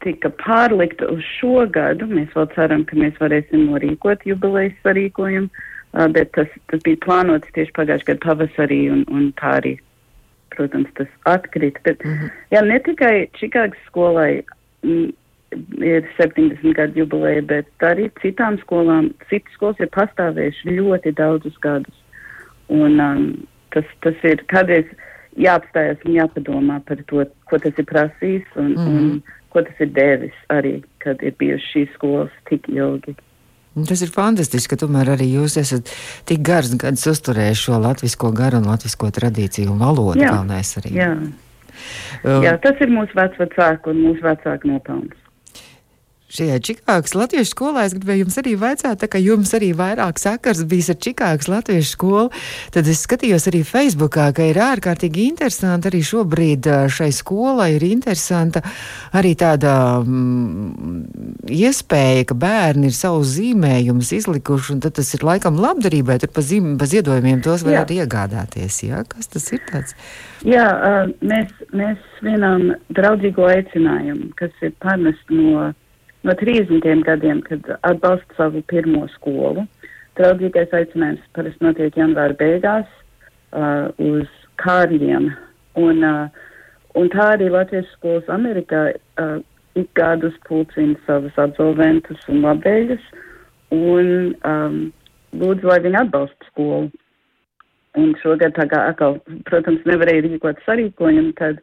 tika 0.07 0.31
pārlikta 0.39 1.11
uz 1.11 1.27
šo 1.35 1.67
gadu. 1.67 2.07
Mēs 2.15 2.31
vēl 2.39 2.47
ceram, 2.55 2.87
ka 2.87 3.03
mēs 3.03 3.19
varēsim 3.19 3.67
norīkot 3.73 4.23
jubilejas 4.31 4.79
sarīkojumu 4.87 5.51
Uh, 5.51 5.71
bet 5.95 6.33
tas, 6.35 6.51
tas 6.71 6.83
bija 6.87 7.01
plānots 7.05 7.51
tieši 7.55 7.75
pagājušajā 7.77 8.09
gadā 8.13 8.27
pavasarī, 8.27 8.81
un, 8.91 9.05
un 9.15 9.29
tā 9.41 9.59
arī, 9.61 9.75
protams, 10.55 10.91
tas 10.99 11.11
atkrita. 11.31 11.81
Bet, 11.85 12.05
mm 12.05 12.17
-hmm. 12.19 12.31
jā, 12.51 12.65
ne 12.67 12.79
tikai 12.79 13.29
Čikāgas 13.39 13.87
skolai 13.87 14.43
m, 14.83 14.91
mm, 14.91 15.13
ir 15.83 16.09
70 16.19 16.75
gadu 16.75 16.99
jubileja, 16.99 17.43
bet 17.43 17.67
arī 17.79 18.11
citām 18.23 18.59
skolām, 18.59 19.13
citas 19.31 19.55
skolas 19.55 19.81
ir 19.81 19.91
pastāvējuši 19.95 20.77
ļoti 20.79 21.15
daudzus 21.15 21.59
gadus. 21.61 21.99
Un 22.69 23.01
um, 23.01 23.47
tas, 23.71 23.85
tas 24.01 24.15
ir 24.25 24.43
kādreiz 24.53 24.87
jāapstājas 25.37 26.03
un 26.07 26.15
jāpadomā 26.15 26.81
par 26.89 26.97
to, 27.11 27.25
ko 27.51 27.59
tas 27.59 27.79
ir 27.79 27.85
prasījis 27.85 28.47
un, 28.57 28.73
mm 28.73 28.77
-hmm. 28.77 28.99
un 28.99 29.23
ko 29.51 29.63
tas 29.63 29.81
ir 29.81 29.91
devis 29.95 30.39
arī, 30.49 30.83
kad 30.99 31.23
ir 31.23 31.35
bijušas 31.39 31.71
šīs 31.73 31.95
skolas 31.95 32.31
tik 32.49 32.69
ilgi. 32.69 33.15
Tas 33.75 34.05
ir 34.07 34.13
fantastiski, 34.15 34.71
ka 34.71 34.85
tomēr 34.85 35.15
arī 35.17 35.27
jūs 35.33 35.57
esat 35.59 35.91
tik 36.29 36.45
gars 36.47 36.71
gadus 36.79 37.09
uzturējuši 37.11 37.67
šo 37.67 37.81
latvisko 37.83 38.31
garu 38.37 38.61
un 38.63 38.71
latvisko 38.71 39.11
tradīciju 39.17 39.75
un 39.75 39.83
valodu 39.83 40.23
galvenais 40.23 40.71
arī. 40.79 40.95
Jā. 40.95 41.11
Uh, 42.23 42.39
jā, 42.45 42.55
tas 42.63 42.79
ir 42.85 42.93
mūsu 42.95 43.19
vecvecāku 43.19 43.91
un 43.91 44.05
mūsu 44.07 44.23
vecāku 44.23 44.71
nopelns 44.71 45.24
šajā 46.35 46.59
Čikāgas 46.69 47.15
latviešu 47.17 47.51
skolā. 47.53 47.87
Es 47.87 47.95
gribēju 47.97 48.25
jums 48.25 48.39
arī 48.41 48.55
vaicāt, 48.59 48.99
tā 49.03 49.09
kā 49.11 49.21
jums 49.23 49.53
arī 49.57 49.71
vairāk 49.77 50.19
sakars 50.23 50.65
bijis 50.69 50.91
ar 50.95 50.99
Čikāgas 51.07 51.51
latviešu 51.51 51.91
skolu, 51.95 52.31
tad 52.75 52.91
es 52.91 53.05
skatījos 53.07 53.49
arī 53.51 53.63
Facebookā, 53.67 54.31
ka 54.37 54.49
ir 54.51 54.61
ārkārtīgi 54.63 55.29
interesanti 55.31 55.91
arī 55.91 56.03
šobrīd 56.07 56.71
šai 56.95 57.11
skolai 57.15 57.71
ir 57.77 57.87
interesanta 57.87 58.65
arī 59.15 59.35
tāda 59.39 59.75
mm, 60.03 61.45
iespēja, 61.55 62.27
ka 62.31 62.39
bērni 62.39 62.91
ir 62.91 62.97
savus 62.97 63.37
zīmējumus 63.39 64.13
izlikuši, 64.19 64.75
un 64.75 64.83
tad 64.85 64.97
tas 64.99 65.15
ir 65.17 65.27
laikam 65.27 65.61
labdarībai, 65.63 66.19
tur 66.23 66.33
pa, 66.35 66.45
zīm, 66.45 66.75
pa 66.81 66.89
ziedojumiem 66.91 67.43
tos 67.45 67.67
var 67.67 67.83
arī 67.85 68.01
iegādāties. 68.03 68.83
Jā? 68.89 69.05
Kas 69.09 69.31
tas 69.33 69.47
ir 69.55 69.63
tāds? 69.71 69.97
Jā, 70.45 70.67
mēs, 71.25 71.53
mēs 71.73 72.21
vienam 72.25 72.75
draudzīgo 72.97 73.47
aicinājumu, 73.49 74.33
kas 74.39 74.53
ir 74.65 74.75
panest 74.85 75.33
no 75.33 75.71
no 76.25 76.35
30 76.41 77.05
gadiem, 77.05 77.43
kad 77.45 77.69
atbalsta 77.83 78.39
savu 78.39 78.63
pirmo 78.71 79.07
skolu. 79.15 79.67
Draudzīgais 80.19 80.75
aicinājums 80.77 81.25
parasti 81.37 81.65
notiek 81.65 81.97
janvāra 81.99 82.37
beigās 82.39 82.87
uh, 83.53 83.91
uz 83.99 84.31
kārļiem. 84.63 85.33
Un, 85.81 86.05
uh, 86.07 86.29
un 86.95 87.11
tā 87.13 87.33
arī 87.35 87.51
Latvijas 87.51 87.91
skolas 87.97 88.31
Amerikā 88.33 88.87
uh, 88.95 89.41
ik 89.75 89.91
gadus 89.99 90.35
pulcina 90.47 90.95
savus 91.07 91.39
absolventus 91.43 92.29
un 92.31 92.45
labēļus 92.45 93.09
un 93.75 94.11
um, 94.47 94.77
lūdzu, 95.35 95.67
lai 95.67 95.81
viņi 95.83 96.01
atbalsta 96.05 96.51
skolu. 96.53 96.93
Un 97.99 98.15
šogad 98.23 98.55
tā 98.57 98.67
kā 98.71 98.81
atkal, 98.91 99.21
protams, 99.47 99.83
nevarēja 99.87 100.25
rīkot 100.27 100.63
sarīkojumu, 100.67 101.35
tad 101.39 101.61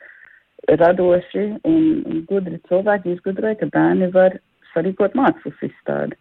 radoši 0.80 1.48
un, 1.68 1.84
un 2.08 2.22
gudri 2.30 2.60
cilvēki 2.70 3.16
izgudroja, 3.16 3.58
ka 3.60 3.68
bērni 3.74 4.12
var 4.14 4.38
sarīkot 4.74 5.18
mākslas 5.18 5.68
izstādi. 5.68 6.18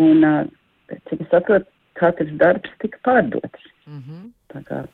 Un, 0.00 0.24
cik 1.10 1.20
es 1.20 1.30
saprotu, 1.32 1.68
katrs 2.00 2.32
darbs 2.40 2.72
tika 2.80 2.98
pārdots. 3.06 3.70
Mm 3.86 4.02
-hmm. 4.02 4.28
Tā 4.52 4.64
kā 4.68 4.84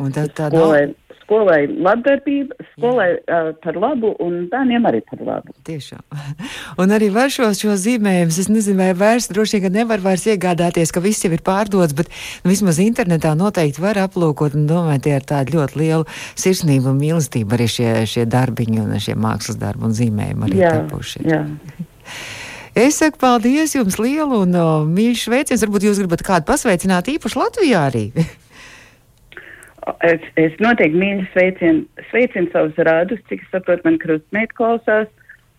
Un 0.00 0.12
tā, 0.14 0.24
tā 0.32 0.48
skolai, 0.48 0.86
nav... 0.88 1.16
skolai 1.22 1.58
labdarbība, 1.68 2.56
skolai 2.72 3.08
uh, 3.18 3.50
par 3.62 3.76
labu 3.78 4.14
un 4.22 4.46
bērniem 4.50 4.86
arī 4.88 5.00
par 5.10 5.20
labu. 5.24 5.54
Tiešām. 5.66 6.00
Un 6.82 6.94
arī 6.94 7.10
var 7.14 7.32
šos, 7.34 7.60
šos 7.60 7.82
zīmējumus, 7.84 8.38
es 8.40 8.48
nezinu, 8.52 8.78
vai 8.80 8.92
vairs 8.98 9.28
droši 9.32 9.60
vien, 9.64 9.74
nevar 9.80 10.02
vairs 10.04 10.26
iegādāties, 10.30 10.92
ka 10.94 11.02
viss 11.04 11.26
jau 11.26 11.32
ir 11.34 11.42
pārdots, 11.44 11.96
bet 11.96 12.10
nu, 12.44 12.52
vismaz 12.52 12.80
internetā 12.82 13.34
noteikti 13.38 13.82
var 13.84 14.00
aplūkot 14.06 14.56
un 14.58 14.68
domāt, 14.70 15.04
tie 15.06 15.18
ir 15.18 15.26
tādi 15.28 15.58
ļoti 15.58 15.82
lielu 15.82 16.08
sirsnību 16.40 16.94
un 16.94 17.02
mīlestību 17.02 17.58
arī 17.58 17.68
šie, 17.76 17.90
šie 18.10 18.24
darbiņi 18.30 18.80
un 18.86 18.96
šie 19.02 19.18
mākslas 19.18 19.60
darbi 19.60 19.90
un 19.90 19.98
zīmējumi 19.98 20.48
arī 20.48 20.64
jā, 20.64 20.72
tapuši. 20.80 21.26
Jā. 21.28 21.44
Es 22.74 22.96
saku 22.98 23.20
paldies 23.22 23.76
jums 23.76 24.00
lielu 24.02 24.40
un 24.42 24.54
uh, 24.58 24.70
mīļš 24.82 25.28
sveiciens. 25.28 25.62
Varbūt 25.62 25.84
jūs 25.86 26.00
gribat 26.02 26.24
kādu 26.26 26.48
pasveicināt 26.48 27.06
īpaši 27.12 27.38
Latvijā 27.38 27.82
arī. 27.86 28.08
es, 30.10 30.24
es 30.40 30.56
noteikti 30.58 30.98
mīļu 30.98 31.26
sveicienu, 31.30 31.84
sveicienu 32.08 32.50
savus 32.50 32.80
rādus, 32.88 33.20
cik 33.30 33.44
es 33.44 33.52
saprotu, 33.54 33.86
man 33.86 34.00
krustmēt 34.02 34.56
klausās. 34.58 35.06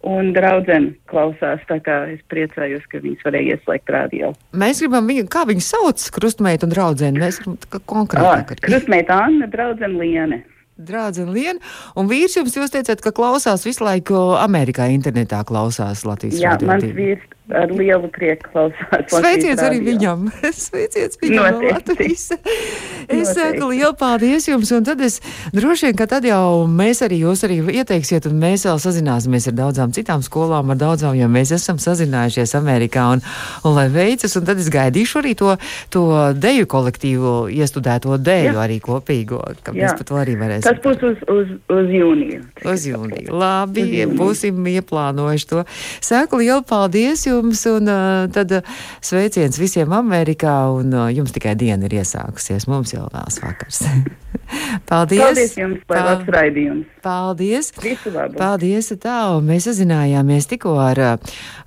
Un 0.06 0.36
draudzene 0.36 0.92
klausās, 1.10 1.64
tā 1.66 1.80
kā 1.82 1.96
es 2.12 2.20
priecājos, 2.30 2.84
ka 2.92 3.00
viņas 3.02 3.24
varēja 3.26 3.56
ieslēgt 3.56 3.90
radio. 3.90 4.28
Mēs 4.54 4.84
gribam 4.84 5.08
viņu, 5.10 5.24
kā 5.34 5.48
viņu 5.50 5.64
sauc, 5.66 6.04
krustmeitu 6.14 6.68
un 6.68 6.76
draudzeni. 6.76 7.24
Mēs 7.24 7.40
gribam 7.42 7.88
konkrētāk. 7.90 8.54
Ah, 8.54 8.62
krustmeita 8.68 9.18
Anna, 9.24 9.48
draudzene 9.50 10.04
Liene. 10.04 10.44
Draudzene 10.76 11.32
Liena. 11.32 11.60
Un 11.96 12.10
vīrs 12.12 12.36
jums, 12.38 12.56
jūs 12.58 12.74
teicāt, 12.74 13.04
ka 13.04 13.14
klausās 13.16 13.64
visu 13.68 13.86
laiku 13.86 14.36
Amerikā, 14.40 14.90
internetā 14.92 15.44
klausās 15.48 16.04
Latvijas 16.08 16.42
Jā, 16.42 16.58
mans 16.68 16.92
vīrs 16.96 17.35
ar 17.54 17.70
lielu 17.70 18.10
prieku 18.14 18.50
klausās. 18.50 19.06
Sveiciens 19.12 19.62
arī 19.62 19.82
viņam. 19.86 20.30
Sveiciens 20.66 21.20
viņam 21.22 21.62
Latvijas. 21.62 22.32
Es 23.06 23.36
saku 23.38 23.68
lielu 23.70 23.94
paldies 23.94 24.48
jums, 24.50 24.72
un 24.74 24.86
tad 24.86 25.02
es 25.06 25.20
droši 25.54 25.92
vien, 25.92 25.98
ka 26.00 26.08
tad 26.10 26.26
jau 26.26 26.66
mēs 26.66 27.04
arī 27.06 27.20
jūs 27.22 27.44
arī 27.46 27.60
ieteiksiet, 27.78 28.26
un 28.26 28.40
mēs 28.42 28.64
vēl 28.66 28.80
sazināsimies 28.82 29.46
ar 29.52 29.56
daudzām 29.60 29.94
citām 29.94 30.24
skolām, 30.26 30.72
ar 30.74 30.80
daudzām, 30.82 31.14
jo 31.14 31.28
mēs 31.30 31.52
esam 31.54 31.78
sazinājušies 31.82 32.56
Amerikā, 32.58 33.04
un, 33.14 33.22
un 33.62 33.78
lai 33.78 33.86
veicas, 33.94 34.34
un 34.40 34.48
tad 34.50 34.62
es 34.64 34.72
gaidīšu 34.74 35.22
arī 35.22 35.36
to, 35.38 35.54
to 35.94 36.06
deju 36.34 36.66
kolektīvu 36.72 37.36
iestudēto 37.54 38.18
deju 38.18 38.56
Jā. 38.56 38.58
arī 38.66 38.80
kopīgo, 38.82 39.44
ka 39.62 39.76
Jā. 39.76 39.86
mēs 39.86 40.02
par 40.02 40.10
to 40.10 40.20
arī 40.24 40.36
varēsim. 40.42 40.66
Tas 40.66 40.82
būs 40.82 41.06
uz, 41.06 41.22
uz, 41.30 41.54
uz 41.78 41.94
jūniju. 42.00 42.42
Uz 42.74 42.90
jūniju. 42.90 43.38
Labi, 43.38 43.86
uz 43.86 43.94
jūniju. 44.02 44.18
būsim 44.18 44.72
ieplānojuši 44.74 45.50
to. 45.54 45.62
Saku 46.02 46.42
lielu 46.42 46.66
paldies 46.66 47.28
jums, 47.28 47.35
un 47.72 47.92
uh, 47.92 48.26
tad 48.34 48.52
sveiciens 49.06 49.60
visiem 49.62 49.94
Amerikā, 49.96 50.58
un 50.76 50.92
jums 51.16 51.36
tikai 51.36 51.56
diena 51.60 51.88
ir 51.88 52.00
iesākusies. 52.02 52.68
Mums 52.72 52.96
jau 52.96 53.06
vēlas 53.14 53.40
vakars. 53.44 53.84
paldies! 54.90 55.24
Paldies 55.24 55.56
jums 55.58 55.86
par 55.88 56.02
labs 56.10 56.34
raidījums! 56.36 56.90
Paldies! 57.06 57.72
Visu 57.80 58.12
labu! 58.14 58.40
Paldies! 58.42 58.92
Tā, 59.02 59.18
mēs 59.46 59.70
sazinājāmies 59.70 60.50
tikko 60.52 60.76
ar 60.82 61.04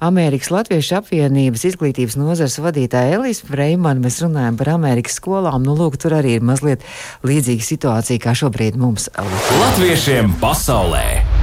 Amerikas 0.05 0.51
Latviešu 0.55 0.99
apvienības 1.01 1.65
izglītības 1.73 2.19
nozars 2.19 2.59
vadītāju 2.63 3.21
Elīsu 3.21 3.49
Freimanu. 3.49 4.03
Mēs 4.05 4.21
runājam 4.25 4.59
par 4.61 4.75
Amerikas 4.75 5.17
skolām. 5.21 5.63
Nu, 5.67 5.79
lūk, 5.79 5.97
tur 6.03 6.19
arī 6.19 6.37
ir 6.39 6.47
mazliet 6.47 6.85
līdzīga 7.27 7.71
situācija 7.73 8.27
kā 8.27 8.37
šobrīd 8.39 8.79
mums 8.79 8.89
mums 8.89 9.11
Latviešiem 9.61 10.33
pasaulē! 10.41 11.38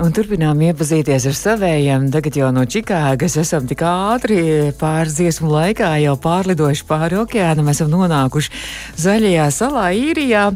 Un 0.00 0.14
turpinām 0.16 0.56
iepazīties 0.64 1.26
ar 1.28 1.34
savējiem. 1.36 2.06
Tagad 2.14 2.36
jau 2.38 2.46
no 2.56 2.62
Čikāgas 2.64 3.34
esam 3.42 3.66
tik 3.68 3.82
ātri 3.84 4.70
pāris 4.80 5.18
dziesmu 5.18 5.50
laikā 5.52 5.90
jau 6.00 6.14
pārlidojuši 6.24 6.86
pāri 6.88 7.18
okeānam. 7.20 7.68
Esam 7.68 7.90
nonākuši 7.92 8.48
zaļajā 8.96 9.48
salā 9.52 9.90
īrijā. 9.92 10.46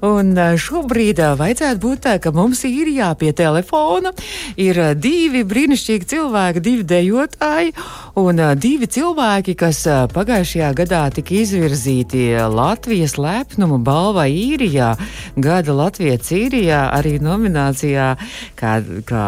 Un 0.00 0.32
e, 0.32 0.46
šobrīd 0.56 1.20
e, 1.20 1.28
vajadzētu 1.42 1.82
būt 1.82 2.02
tā, 2.06 2.14
ka 2.24 2.32
mums 2.32 2.64
īrijā 2.64 3.10
pie 3.20 3.34
telefona 3.36 4.14
ir 4.56 4.80
divi 4.96 5.44
brīnišķīgi 5.44 6.08
cilvēki, 6.14 6.64
divi 6.64 6.88
dejotāji. 6.88 7.76
Un 8.16 8.40
divi 8.56 8.88
cilvēki, 8.88 9.58
kas 9.60 9.82
pagājušajā 10.16 10.72
gadā 10.80 11.02
tika 11.12 11.36
izvirzīti 11.36 12.30
Latvijas 12.48 13.18
lepnuma 13.20 13.76
balvai 13.76 14.30
īrijā, 14.32 14.94
gada 15.36 15.76
Latvijas 15.76 16.32
īrijā, 16.32 16.86
arī 16.96 17.18
nominācijā 17.20 18.14
kā, 18.56 18.78
kā, 19.08 19.24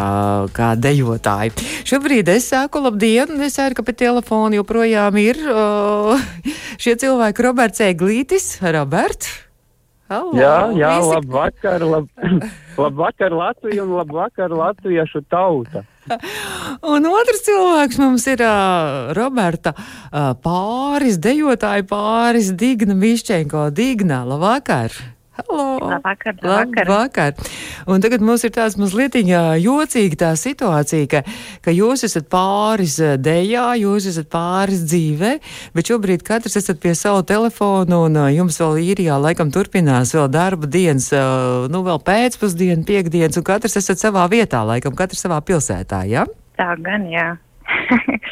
kā 0.57 0.69
dejotāji. 0.79 1.53
Šobrīd 1.89 2.29
es 2.33 2.49
saku 2.53 2.83
labdien, 2.85 3.31
un 3.35 3.43
es 3.47 3.59
ceru, 3.59 3.77
ka 3.79 3.85
pie 3.87 3.97
telefona 4.07 4.59
joprojām 4.61 5.19
ir 5.23 5.41
uh, 5.51 6.17
šie 6.81 6.97
cilvēki 7.01 7.47
Roberts 7.49 7.85
Eglītis. 7.85 8.57
Robert! 8.63 9.29
Halo, 10.09 10.33
Jā, 10.41 10.71
jā, 10.73 10.91
visi- 11.03 11.11
labvakar, 11.13 11.83
lab, 11.85 12.07
labvakar 12.85 13.35
Latvija 13.37 13.83
un 13.85 13.91
labvakar 13.99 14.55
latviešu 14.57 15.21
tauta. 15.29 15.83
Un 16.89 17.05
otrs 17.11 17.43
cilvēks 17.45 17.99
mums 18.01 18.25
ir 18.33 18.41
uh, 18.41 19.11
Roberta 19.19 19.75
uh, 19.77 20.33
pāris, 20.41 21.19
dejotāja 21.21 21.85
pāris, 21.91 22.49
Digna 22.57 22.97
Mišķenko. 22.97 23.67
Digna, 23.77 24.23
labvakar! 24.25 24.97
Halo! 24.97 25.18
Labvakar, 25.49 26.35
labvakar. 26.43 26.89
Labvakar. 26.89 27.33
Un 27.87 28.03
tagad 28.03 28.21
mums 28.25 28.43
ir 28.45 28.51
tāds 28.55 28.77
mazliet 28.81 29.15
jocīga 29.19 30.17
tā 30.25 30.31
situācija, 30.37 31.07
ka, 31.13 31.21
ka 31.65 31.71
jūs 31.75 32.03
esat 32.09 32.27
pāris 32.33 32.99
eh, 33.01 33.17
dejā, 33.17 33.69
jūs 33.81 34.09
esat 34.11 34.29
pāris 34.33 34.83
dzīvē, 34.91 35.33
bet 35.75 35.91
šobrīd 35.93 36.25
katrs 36.27 36.59
esat 36.61 36.81
pie 36.83 36.95
savu 36.99 37.23
telefonu 37.23 38.05
un 38.09 38.17
eh, 38.25 38.35
jums 38.37 38.59
vēl 38.61 38.81
īrijā 38.93 39.19
laikam 39.23 39.53
turpinās 39.55 40.15
vēl 40.17 40.29
darba 40.35 40.67
dienas, 40.67 41.11
eh, 41.15 41.69
nu 41.71 41.85
vēl 41.87 42.03
pēcpusdienu, 42.05 42.85
piekdienas, 42.89 43.39
un 43.39 43.47
katrs 43.47 43.79
esat 43.81 44.03
savā 44.03 44.27
vietā, 44.33 44.65
laikam 44.67 44.97
katrs 44.99 45.23
savā 45.25 45.39
pilsētā, 45.47 46.03
ja? 46.11 46.27
Tā 46.59 46.75
gan, 46.83 47.07
jā. 47.13 47.37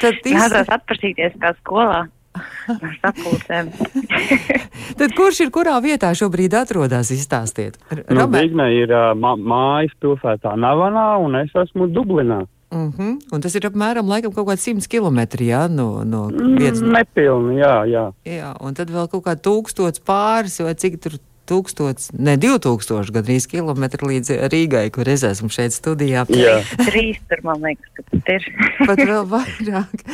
Tad 0.03 0.21
iz- 0.27 0.37
Nācās 0.43 0.69
atpazīties 0.75 1.39
kā 1.41 1.55
skolā. 1.63 2.07
Tad 4.99 5.14
kurš 5.16 5.40
ir 5.47 5.50
kurā 5.55 5.76
vietā 5.85 6.11
šobrīd 6.16 6.57
atrodas, 6.59 7.12
izstāstiet? 7.14 7.78
Nu? 8.11 8.26
Digna 8.33 8.66
ir 8.73 8.93
uh, 8.93 9.14
mājas 9.16 9.95
pilsētā 10.02 10.57
Navanā 10.61 11.09
un 11.23 11.31
es 11.43 11.52
esmu 11.55 11.85
Dublinā. 11.93 12.40
Uh 12.71 12.90
-huh. 12.90 13.19
Un 13.33 13.40
tas 13.40 13.55
ir 13.55 13.62
apmēram 13.62 14.09
laikam 14.09 14.33
kaut 14.35 14.49
kāds 14.49 14.64
simts 14.66 14.87
kilometri, 14.87 15.47
jā, 15.47 15.71
no, 15.71 16.05
no 16.05 16.26
vietas. 16.59 16.83
Mm, 16.83 16.93
nepilni, 16.93 17.61
jā, 17.61 17.87
jā. 17.87 18.12
Jā, 18.25 18.57
un 18.61 18.75
tad 18.75 18.90
vēl 18.90 19.09
kaut 19.09 19.25
kā 19.25 19.37
tūkstots 19.37 20.02
pāris 20.02 20.61
vai 20.61 20.75
cik 20.75 21.00
tur 21.00 21.12
tūkstots, 21.49 22.11
ne, 22.19 22.37
divi 22.41 22.59
tūkstoši 22.62 23.15
gadrīz 23.15 23.47
kilometri 23.50 24.11
līdz 24.11 24.33
Rīgai, 24.53 24.87
kur 24.95 25.09
es 25.11 25.25
esmu 25.26 25.50
šeit 25.53 25.75
studijā. 25.76 26.26
jā. 26.31 26.59
Trīs 26.81 27.21
tur, 27.31 27.43
man 27.47 27.62
liekas, 27.65 27.91
ka 27.97 28.05
tas 28.11 28.33
ir. 28.37 28.49
Pat 28.88 29.03
vēl 29.03 29.29
vairāk. 29.31 30.05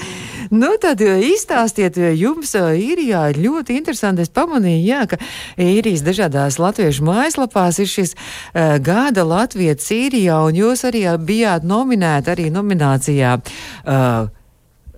Nu, 0.53 0.75
tad 0.83 1.01
izstāstiet, 1.03 1.97
jums 2.19 2.53
īrijā 2.57 3.25
ir 3.33 3.41
ļoti 3.47 3.79
interesanti. 3.81 4.27
Es 4.27 4.33
pamanīju, 4.35 4.83
jā, 4.87 5.01
ka 5.11 5.19
īrijas 5.61 6.05
dažādās 6.07 6.61
latviešu 6.63 7.07
mājaslapās 7.09 7.81
ir 7.83 7.91
šis 7.91 8.15
uh, 8.17 8.77
gada 8.83 9.25
Latvijas 9.29 9.89
īrijā, 9.95 10.43
un 10.49 10.59
jūs 10.59 10.85
arī 10.89 11.07
bijāt 11.23 11.67
nominēti 11.69 12.35
arī 12.35 12.51
nominācijā. 12.55 13.39
Uh, 13.83 14.31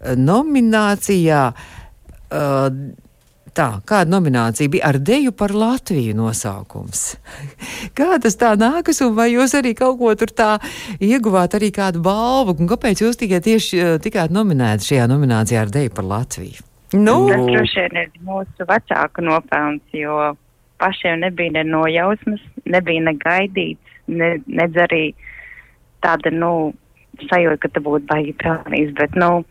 nominācijā 0.05 1.47
uh, 1.55 2.69
Tā, 3.55 3.69
kāda 3.87 4.11
nominācija 4.11 4.71
bija 4.71 4.89
ar 4.89 4.97
deju 4.99 5.31
par 5.39 5.53
Latviju 5.55 6.17
nosaukums? 6.19 7.03
Kā 7.99 8.17
tas 8.23 8.35
tā 8.41 8.51
nākas, 8.59 8.99
un 9.07 9.13
vai 9.15 9.29
jūs 9.31 9.55
arī 9.55 9.77
kaut 9.79 10.01
ko 10.01 10.11
tur 10.19 10.33
tā 10.35 10.49
ieguvāt, 10.99 11.55
arī 11.55 11.71
kādu 11.75 12.03
balvu, 12.03 12.57
un 12.59 12.71
kāpēc 12.73 13.05
jūs 13.05 13.21
tikai 13.21 13.39
tieši 13.45 13.79
eh, 13.79 13.93
tikāt 14.03 14.35
nominēti 14.35 14.91
šajā 14.91 15.05
nominācijā 15.11 15.63
ar 15.63 15.71
deju 15.71 15.93
par 15.95 16.09
Latviju? 16.11 16.67
Nu, 16.95 17.15
Tas 17.31 17.45
droši 17.47 17.85
vien 17.85 18.01
ir 18.03 18.11
mūsu 18.27 18.67
vecāku 18.67 19.23
nopelns, 19.23 19.87
jo 19.95 20.35
pašiem 20.83 21.23
nebija 21.23 21.55
ne 21.55 21.65
nojausmas, 21.69 22.43
nebija 22.67 23.07
ne 23.07 23.15
gaidīts, 23.23 23.95
ne, 24.11 24.33
nedz 24.47 24.83
arī 24.83 25.05
tāda, 26.03 26.35
nu, 26.35 26.75
sajūta, 27.31 27.61
ka 27.63 27.71
te 27.71 27.85
būtu 27.87 28.11
baigi 28.11 28.35
pelnījis, 28.43 28.93
bet, 28.99 29.15
nu, 29.15 29.45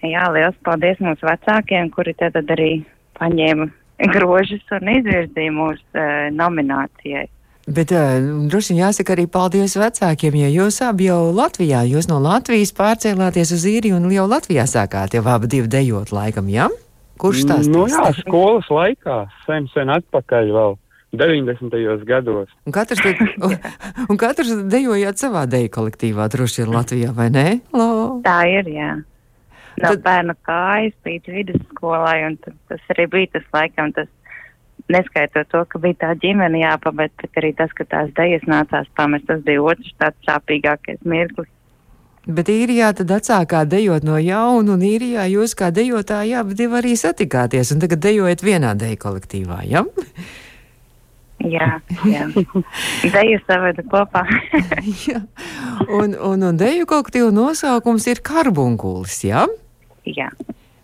jā, 0.00 0.24
liels 0.32 0.56
paldies 0.64 1.04
mūsu 1.04 1.28
vecākiem, 1.28 1.92
kuri 1.92 2.16
tad 2.16 2.40
arī 2.56 2.72
paņēma 3.20 3.68
grožus 4.12 4.74
un 4.74 4.90
izvirzīja 4.96 5.54
mūsu 5.54 5.82
uh, 5.94 6.28
nominācijai. 6.34 7.26
bet 7.66 7.92
uh, 7.94 8.16
droši 8.50 8.74
vien 8.74 8.84
jāsaka 8.84 9.14
arī 9.14 9.26
paldies 9.30 9.76
vecākiem, 9.78 10.38
jo 10.42 10.54
jūs 10.62 10.80
abi 10.86 11.10
jau 11.10 11.20
Latvijā, 11.34 11.84
jūs 11.86 12.08
no 12.10 12.18
Latvijas 12.22 12.74
pārcēlāties 12.78 13.54
uz 13.54 13.66
īriju 13.68 14.00
un 14.00 14.10
jau 14.10 14.26
Latvijā 14.30 14.66
sākāt 14.66 15.14
jau 15.14 15.26
abi 15.26 15.50
divi 15.52 15.70
dejot 15.70 16.14
laikam, 16.14 16.50
jā? 16.50 16.66
Ja? 16.70 16.88
Kurš 17.22 17.44
tās 17.46 17.68
Nu, 17.70 17.84
jā, 17.90 18.08
skolas 18.18 18.66
laikā, 18.72 19.24
sen, 19.46 19.68
sen 19.74 19.92
atpakaļ 19.94 20.56
vēl. 20.56 20.78
90. 21.12 21.76
gados. 22.08 22.48
Un 22.64 22.72
katrs, 22.72 23.02
te, 23.04 23.12
un, 23.44 23.52
un 24.08 24.18
katrs 24.20 24.48
dejojāt 24.72 25.20
savā 25.20 25.44
deju 25.44 25.68
kolektīvā, 25.74 26.24
droši 26.32 26.62
vien 26.62 26.72
Latvijā, 26.72 27.10
vai 27.12 27.28
ne? 27.30 27.46
Lo? 27.76 28.22
Tā 28.24 28.38
ir, 28.48 28.70
jā. 28.72 28.94
No 29.80 29.94
Tad- 29.94 30.02
bērna 30.04 30.34
kājas 30.46 30.96
līdz 31.06 31.32
vidusskolai, 31.36 32.18
un 32.26 32.36
tas 32.44 32.90
arī 32.92 33.06
bija 33.10 33.32
tas 33.38 33.46
laikam, 33.54 33.92
tas 33.96 34.10
neskaitot 34.92 35.48
to, 35.48 35.64
ka 35.64 35.80
bija 35.82 35.98
tā 36.04 36.12
ģimene 36.22 36.60
jāpamet, 36.62 37.14
bet 37.22 37.40
arī 37.40 37.54
tas, 37.56 37.72
ka 37.72 37.86
tās 37.88 38.12
dejas 38.18 38.44
nācās 38.50 38.90
pamest, 38.98 39.26
tas 39.30 39.40
bija 39.46 39.62
otrs 39.62 39.94
tāds 40.02 40.28
sāpīgākais 40.28 41.02
mirklis. 41.08 41.50
Bet 42.22 42.46
īrijā 42.52 42.92
tad 42.94 43.10
atsākāt 43.10 43.72
dejot 43.72 44.04
no 44.06 44.14
jauna, 44.22 44.76
un 44.76 44.84
īrijā 44.86 45.24
jūs 45.32 45.56
kā 45.58 45.72
dejotāji 45.74 46.36
abi 46.38 46.68
arī 46.78 46.94
satikāties, 46.94 47.72
un 47.74 47.82
tagad 47.82 47.98
dejojat 48.04 48.44
vienā 48.46 48.76
deju 48.78 49.00
kolektīvā, 49.02 49.64
ja? 49.66 49.82
Jā, 51.48 51.80
jā. 52.06 52.26
Deju 53.02 53.40
saveda 53.46 53.84
kopā. 53.90 54.22
Jā. 55.08 55.22
un, 55.88 56.14
un, 56.14 56.48
un 56.50 56.58
deju 56.60 56.86
kolektīvu 56.90 57.32
nosaukums 57.34 58.06
ir 58.12 58.22
karbunkulis, 58.24 59.22
ja? 59.26 59.46
jā. 60.06 60.30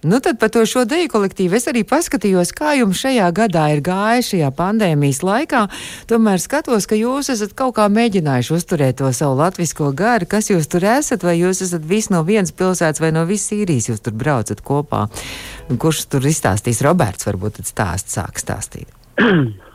Nu, 0.02 0.20
tad 0.22 0.38
par 0.38 0.50
to 0.54 0.62
šo 0.66 0.84
deju 0.86 1.08
kolektīvu 1.10 1.56
es 1.58 1.64
arī 1.66 1.82
paskatījos, 1.82 2.52
kā 2.54 2.76
jums 2.78 3.00
šajā 3.02 3.26
gadā 3.34 3.64
ir 3.74 3.80
gājis 3.82 4.30
šajā 4.30 4.50
pandēmijas 4.54 5.24
laikā. 5.26 5.64
Tomēr 6.10 6.38
skatos, 6.38 6.86
ka 6.86 6.94
jūs 6.94 7.32
esat 7.34 7.56
kaut 7.58 7.74
kā 7.80 7.88
mēģinājuši 7.90 8.54
uzturēt 8.54 9.00
to 9.02 9.10
savu 9.10 9.40
latvisko 9.40 9.90
garu. 9.98 10.30
Kas 10.30 10.52
jūs 10.52 10.70
tur 10.70 10.86
esat? 10.86 11.26
Vai 11.26 11.34
jūs 11.40 11.64
esat 11.66 11.82
visi 11.82 12.14
no 12.14 12.22
vienas 12.22 12.54
pilsētas 12.54 13.02
vai 13.02 13.10
no 13.10 13.26
visas 13.26 13.56
īrijas 13.58 13.90
jūs 13.90 14.04
tur 14.06 14.14
braucat 14.14 14.62
kopā? 14.62 15.08
Kurš 15.66 16.06
tur 16.14 16.30
izstāstīs? 16.30 16.84
Roberts 16.86 17.26
varbūt 17.26 17.58
tad 17.58 17.72
stāst, 17.74 18.14
sāk 18.14 18.38
stāstīt. 18.38 18.86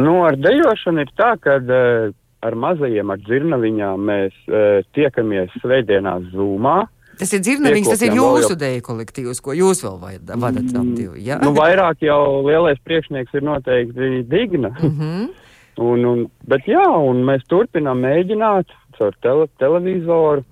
Nu, 0.00 0.24
ar 0.26 0.36
dejošanu 0.40 1.04
ir 1.04 1.12
tā, 1.18 1.34
ka 1.42 1.60
uh, 1.60 2.10
ar 2.44 2.56
mazajiem, 2.58 3.12
ar 3.14 3.22
dzirnaviņām 3.22 4.10
mēs 4.10 4.34
uh, 4.50 4.82
tiekamies 4.96 5.54
svētdienās 5.62 6.28
zūmā. 6.34 6.80
Tas 7.14 7.30
ir 7.36 7.44
dzirnavīgs, 7.46 7.92
tas 7.92 8.02
ir 8.02 8.16
jūsu 8.18 8.56
deju 8.58 8.82
kolektīvs, 8.88 9.40
ko 9.44 9.54
jūs 9.54 9.84
vēl 9.84 10.00
vadat, 10.02 10.66
tam 10.74 10.94
divi. 10.98 11.22
Ja? 11.28 11.38
Nu, 11.42 11.52
vairāk 11.54 12.02
jau 12.02 12.42
lielais 12.42 12.80
priekšnieks 12.82 13.36
ir 13.38 13.46
noteikti 13.46 14.24
Digna. 14.30 14.74
Mhm. 14.80 15.32
Un, 15.82 16.04
un, 16.06 16.20
bet 16.46 16.68
jā, 16.70 16.84
un 17.02 17.24
mēs 17.26 17.42
turpinām 17.50 17.98
mēģināt 18.04 18.68
caur 18.94 19.16
tele, 19.26 19.48
televizoru, 19.58 20.44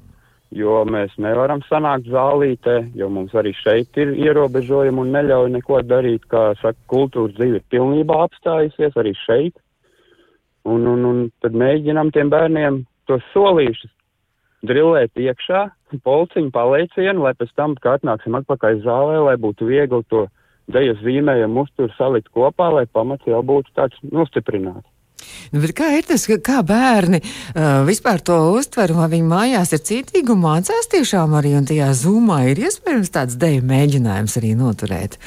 jo 0.52 0.82
mēs 0.88 1.14
nevaram 1.20 1.62
sanākt 1.68 2.08
zālītē, 2.12 2.76
jo 2.98 3.08
mums 3.12 3.32
arī 3.38 3.54
šeit 3.56 3.96
ir 4.00 4.12
ierobežojumi 4.20 5.00
un 5.00 5.12
neļauj 5.16 5.50
neko 5.56 5.80
darīt, 5.88 6.26
kā 6.30 6.52
saka, 6.60 6.78
kultūras 6.92 7.36
dzīve 7.38 7.60
ir 7.60 7.68
pilnībā 7.72 8.18
apstājusies 8.26 8.98
arī 9.00 9.14
šeit. 9.24 9.56
Un, 10.68 10.84
un, 10.86 11.04
un 11.08 11.24
tad 11.42 11.56
mēģinām 11.58 12.12
tiem 12.14 12.30
bērniem 12.30 12.82
tos 13.10 13.24
solīšus 13.32 13.90
drillēt 14.68 15.18
iekšā, 15.18 15.64
polciņu 16.06 16.52
paleicienu, 16.54 17.24
lai 17.24 17.34
pēc 17.34 17.50
tam, 17.58 17.74
kad 17.82 17.98
atnāksim 17.98 18.36
atpakaļ 18.38 18.78
zālē, 18.84 19.18
lai 19.26 19.34
būtu 19.42 19.66
viegli 19.66 20.04
to 20.12 20.28
deju 20.72 20.94
zīmējumu 21.02 21.66
uzturu 21.66 21.90
salikt 21.96 22.30
kopā, 22.36 22.70
lai 22.76 22.86
pamats 22.86 23.26
jau 23.26 23.42
būtu 23.42 23.74
tāds 23.74 23.98
nostiprināts. 24.12 24.86
Nu, 25.52 25.60
bet 25.60 25.74
kā 25.76 25.90
ir 25.98 26.06
tas, 26.08 26.26
ka, 26.28 26.38
kā 26.40 26.60
bērni 26.66 27.20
uh, 27.22 27.82
vispār 27.88 28.22
to 28.24 28.38
uztver, 28.56 28.94
vai 28.96 29.08
viņi 29.12 29.28
mājās 29.28 29.74
ir 29.76 29.82
citīgi 29.88 30.32
un 30.32 30.42
mācās 30.44 30.90
tiešām 30.92 31.36
arī, 31.38 31.54
un 31.58 31.68
tajā 31.68 31.90
zumā 31.98 32.42
ir 32.52 32.62
iespējams 32.66 33.12
tāds 33.12 33.38
deju 33.40 33.64
mēģinājums 33.68 34.38
arī 34.40 34.54
noturēt? 34.58 35.18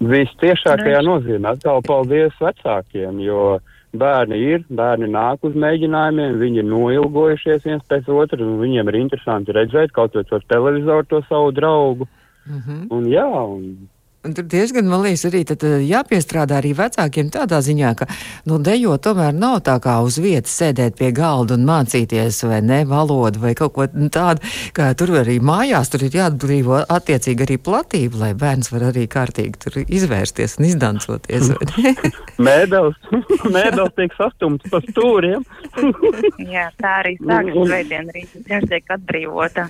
Vistiešākajā 0.00 1.02
nozīmē 1.04 1.54
atkal 1.54 1.82
paldies 1.84 2.36
vecākiem, 2.40 3.20
jo 3.20 3.58
bērni 4.00 4.38
ir, 4.54 4.64
bērni 4.70 5.10
nāk 5.12 5.44
uz 5.44 5.56
mēģinājumiem, 5.58 6.38
viņi 6.40 6.62
ir 6.62 6.68
noilgojušies 6.70 7.66
viens 7.66 7.86
pēc 7.90 8.08
otra, 8.08 8.40
un 8.40 8.60
viņiem 8.62 8.88
ir 8.88 9.00
interesanti 9.02 9.54
redzēt 9.56 9.92
kaut 9.96 10.16
vai 10.16 10.24
caur 10.30 10.46
televizoru 10.48 11.08
to 11.10 11.22
savu 11.28 11.52
draugu. 11.52 12.08
Uh 12.46 12.56
-huh. 12.56 12.86
Un 12.90 13.04
jā, 13.06 13.26
Un 13.26 13.88
tur 14.20 14.44
diezgan, 14.44 14.84
man 14.84 15.00
liekas, 15.00 15.24
arī 15.30 15.40
tad, 15.48 15.64
eh, 15.64 15.80
jāpiestrādā 15.88 16.58
arī 16.60 16.74
vecākiem 16.76 17.30
tādā 17.32 17.60
ziņā, 17.64 17.94
ka, 17.96 18.06
nu, 18.44 18.58
dejo 18.60 18.98
tomēr 19.00 19.32
nav 19.32 19.62
tā 19.64 19.78
kā 19.80 19.96
uz 20.04 20.18
vietas 20.20 20.52
sēdēt 20.60 20.98
pie 20.98 21.08
galda 21.16 21.56
un 21.56 21.64
mācīties, 21.64 22.42
vai 22.44 22.60
ne, 22.60 22.84
valodu 22.84 23.40
vai 23.40 23.54
kaut 23.54 23.72
ko 23.72 23.86
tādu, 23.88 24.44
kā 24.76 24.90
tur 24.94 25.14
arī 25.22 25.38
mājās, 25.40 25.88
tur 25.88 26.04
ir 26.04 26.18
jāatbrīvo 26.18 26.82
attiecīgi 26.84 27.46
arī 27.46 27.56
platība, 27.56 28.20
lai 28.24 28.32
bērns 28.34 28.68
var 28.72 28.90
arī 28.90 29.06
kārtīgi 29.08 29.56
tur 29.64 29.80
izvērsties 29.86 30.58
un 30.60 30.68
izdancoties. 30.68 31.54
mēdels, 32.36 33.00
mēdels 33.56 33.96
tiek 33.98 34.12
sastumts 34.20 34.68
pa 34.68 34.82
stūriem. 34.84 35.48
Jā, 36.54 36.68
tā 36.76 36.92
arī 37.00 37.16
sākas 37.22 37.56
svētdien 37.56 38.12
rīta, 38.12 38.44
tieši 38.44 38.70
tiek 38.74 38.94
atbrīvota 38.98 39.68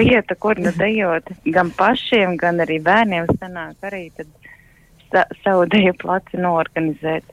vieta, 0.00 0.38
kur 0.40 0.56
nu 0.56 0.72
dejot 0.80 1.28
gan 1.44 1.72
pašiem, 1.76 2.38
gan 2.40 2.64
arī 2.64 2.80
bērniem 2.80 3.28
sanāk 3.36 3.81
arī 3.88 4.08
tad 4.16 4.30
sa 5.10 5.24
savu 5.42 5.66
deju 5.74 5.94
placi 6.02 6.40
norganizēt. 6.40 7.24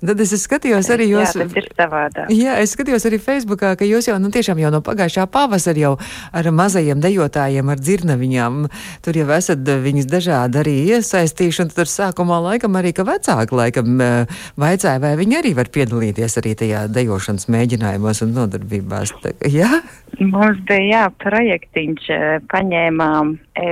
Tad 0.00 0.20
es 0.24 0.30
skatījos 0.40 0.88
arī 0.94 1.10
jūs. 1.10 1.34
Jā, 1.36 1.44
ir 1.60 1.66
savādāk. 1.76 2.30
Jā, 2.32 2.54
es 2.62 2.72
skatījos 2.72 3.04
arī 3.04 3.18
Facebookā, 3.20 3.74
ka 3.76 3.84
jūs 3.84 4.08
jau, 4.08 4.16
nu, 4.22 4.30
tiešām 4.32 4.62
jau 4.62 4.70
no 4.72 4.80
pagājušā 4.84 5.26
pavasara 5.28 5.82
jau 5.82 5.90
ar 6.32 6.48
mazajiem 6.56 7.02
dejotājiem, 7.04 7.68
ar 7.68 7.82
dzirnaviņām, 7.84 8.62
tur 9.04 9.20
jau 9.20 9.28
esat 9.36 9.68
viņus 9.84 10.08
dažādi 10.08 10.62
arī 10.62 10.74
iesaistījuši, 10.96 11.66
un 11.66 11.74
tur 11.76 11.92
sākumā 11.92 12.40
laikam 12.48 12.80
arī, 12.80 12.94
ka 12.96 13.04
vecāki 13.04 13.60
laikam 13.60 14.00
vaicāja, 14.60 15.04
vai 15.04 15.12
viņi 15.20 15.40
arī 15.42 15.54
var 15.60 15.68
piedalīties 15.68 16.40
arī 16.40 16.56
tajā 16.64 16.86
dejošanas 16.96 17.50
mēģinājumos 17.52 18.24
un 18.24 18.36
nodarbībās. 18.40 19.12
Tā, 19.20 19.36
jā? 19.52 19.82
Mums 20.20 20.64
bija, 20.68 20.86
jā, 20.88 21.06
projektiņš, 21.20 22.08
paņēmām 22.48 23.36
e, 23.36 23.70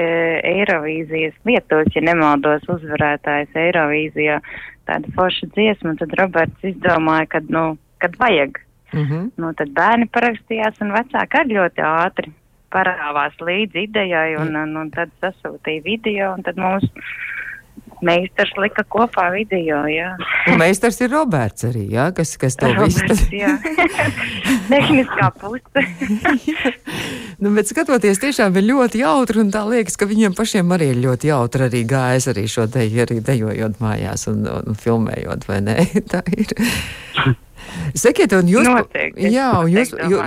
Eirovīzijas 0.58 1.40
vietos, 1.48 1.88
ja 1.96 2.04
nemaldos, 2.04 2.68
uzvarētājs 2.68 3.56
Eirovīzijā 3.64 4.42
tāda 4.88 5.12
forša 5.16 5.50
dziesma, 5.54 5.94
tad 6.00 6.16
Roberts 6.20 6.66
izdomāja, 6.72 7.28
kad, 7.36 7.48
nu, 7.52 7.76
kad 8.02 8.16
vajag. 8.18 8.58
Mm 8.92 9.04
-hmm. 9.04 9.30
Nu, 9.36 9.52
tad 9.54 9.72
bērni 9.76 10.08
parakstījās 10.08 10.80
un 10.80 10.94
vecāki 10.96 11.40
arī 11.40 11.58
ļoti 11.60 11.84
ātri 11.84 12.32
parāvās 12.72 13.36
līdzi 13.40 13.84
idejai 13.88 14.36
un, 14.40 14.56
un, 14.56 14.76
un 14.76 14.90
tad 14.90 15.12
sasūtīja 15.22 15.84
video 15.84 16.32
un 16.32 16.42
tad 16.42 16.56
mums 16.56 16.88
meistars 18.04 18.52
lika 18.56 18.84
kopā 18.88 19.28
video, 19.34 19.82
jā. 19.90 20.12
Un 20.50 20.58
meistars 20.60 21.00
ir 21.00 21.10
Roberts 21.10 21.66
arī, 21.68 21.88
jā, 21.90 22.08
kas, 22.14 22.36
kas 22.40 22.56
to 22.56 22.70
visu. 22.78 23.16
jā. 23.34 23.56
Tehniskā 24.72 25.32
puse. 25.40 25.84
nu, 27.38 27.52
bet 27.54 27.70
skatoties, 27.70 28.20
tiešām 28.22 28.56
ir 28.58 28.68
ļoti 28.68 29.02
jautri, 29.02 29.42
un 29.44 29.52
tā 29.54 29.64
liekas, 29.68 29.98
ka 29.98 30.08
viņiem 30.10 30.36
pašiem 30.38 30.72
arī 30.74 30.92
ir 30.92 31.02
ļoti 31.04 31.30
jautri 31.30 31.68
arī 31.68 31.84
gājis 31.88 32.30
arī 32.32 32.46
šo 32.50 32.68
deju, 32.70 33.04
arī 33.04 33.20
dejojot 33.24 33.82
mājās 33.82 34.28
un, 34.30 34.46
un 34.46 34.78
filmējot, 34.78 35.46
vai 35.50 35.60
ne? 35.64 35.76
tā 36.12 36.24
ir. 36.34 36.56
Sakiet, 37.98 38.32
un 38.36 38.48
jūs, 38.48 38.66
Noteikti, 38.66 39.28
jā, 39.32 39.48
un 39.60 39.72
jūs, 39.72 39.90
jū, 40.10 40.20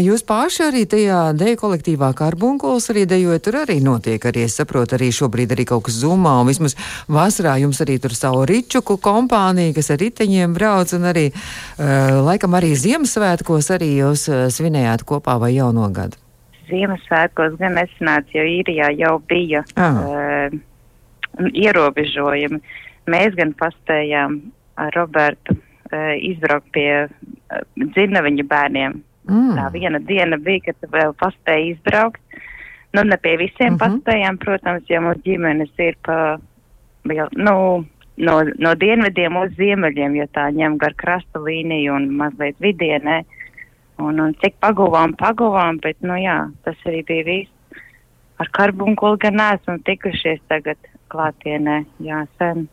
jūs 0.00 0.22
paši 0.26 0.64
arī 0.68 0.84
tajā 0.88 1.18
deju 1.36 1.58
kolektīvā 1.60 2.10
karbunkuls 2.16 2.88
arī 2.92 3.04
dejojat, 3.10 3.44
tur 3.44 3.58
arī 3.62 3.78
notiek, 3.84 4.24
arī 4.30 4.44
es 4.46 4.56
saprotu, 4.60 4.96
arī 4.96 5.10
šobrīd 5.14 5.54
arī 5.56 5.66
kaut 5.68 5.86
kas 5.88 6.00
zumā, 6.02 6.36
un 6.40 6.50
vismaz 6.50 6.76
vasarā 7.10 7.58
jums 7.62 7.82
arī 7.84 7.98
tur 8.02 8.16
savu 8.16 8.46
ričuku 8.48 8.96
kompāniju, 9.02 9.74
kas 9.76 9.92
ar 9.94 10.00
riteņiem 10.02 10.56
brauc, 10.56 10.94
un 10.96 11.10
arī, 11.12 11.28
uh, 11.34 12.20
laikam 12.26 12.56
arī 12.58 12.72
Ziemassvētkos 12.78 13.72
arī 13.76 13.94
jūs 14.00 14.26
uh, 14.30 14.48
svinējāt 14.52 15.06
kopā 15.08 15.38
vai 15.42 15.54
jauno 15.56 15.88
gadu. 15.94 16.20
Ziemassvētkos 16.70 17.58
gan 17.60 17.76
nesanāca, 17.78 18.34
jo 18.34 18.46
īrijā 18.58 18.90
jau 18.98 19.18
bija 19.30 19.64
Ah. 19.76 20.00
uh, 20.04 21.50
ierobežojumi. 21.50 22.60
Mēs 23.10 23.36
gan 23.38 23.54
paspējām 23.58 24.40
ar 24.76 24.94
Robertu 24.96 25.56
uh, 25.56 26.14
izbraukt 26.16 26.70
pie 26.72 27.06
uh, 27.06 27.62
dzirnaviņu 27.76 28.46
bērniem. 28.50 29.00
Mm. 29.30 29.54
Tā 29.58 29.68
viena 29.74 30.00
diena 30.02 30.38
bija, 30.40 30.70
kad 30.70 30.90
vēl 30.90 31.14
paspēja 31.20 31.74
izbraukt. 31.74 32.20
Nu, 32.96 33.04
ne 33.06 33.16
pie 33.22 33.36
visiem 33.38 33.74
uh 33.74 33.78
-huh. 33.78 34.00
paspējām, 34.00 34.38
protams, 34.42 34.88
jo 34.90 35.00
mūsu 35.00 35.22
ģimenes 35.24 35.70
ir 35.78 35.94
pa, 36.02 36.38
nu, 37.36 37.84
no, 38.16 38.34
no 38.58 38.74
dienvidiem 38.74 39.36
uz 39.36 39.52
ziemeļiem, 39.58 40.16
jo 40.18 40.26
tā 40.34 40.48
ņem 40.54 40.78
gar 40.78 40.94
krasta 40.94 41.38
līniju 41.38 41.94
un 41.94 42.10
mazliet 42.16 42.56
vidienē. 42.60 43.22
Un, 44.00 44.20
un 44.20 44.34
cik 44.42 44.56
paguvām, 44.64 45.14
paguvām, 45.20 45.80
bet, 45.84 45.98
nu 46.06 46.16
jā, 46.20 46.42
tas 46.64 46.76
arī 46.88 47.02
bija 47.08 47.26
viss. 47.28 47.82
Ar 48.40 48.48
karbunkuli 48.56 49.20
gan 49.20 49.36
neesam 49.36 49.80
tikušies 49.84 50.40
tagad 50.48 50.78
klātienē, 51.12 51.82
jā, 52.04 52.24
sen. 52.38 52.68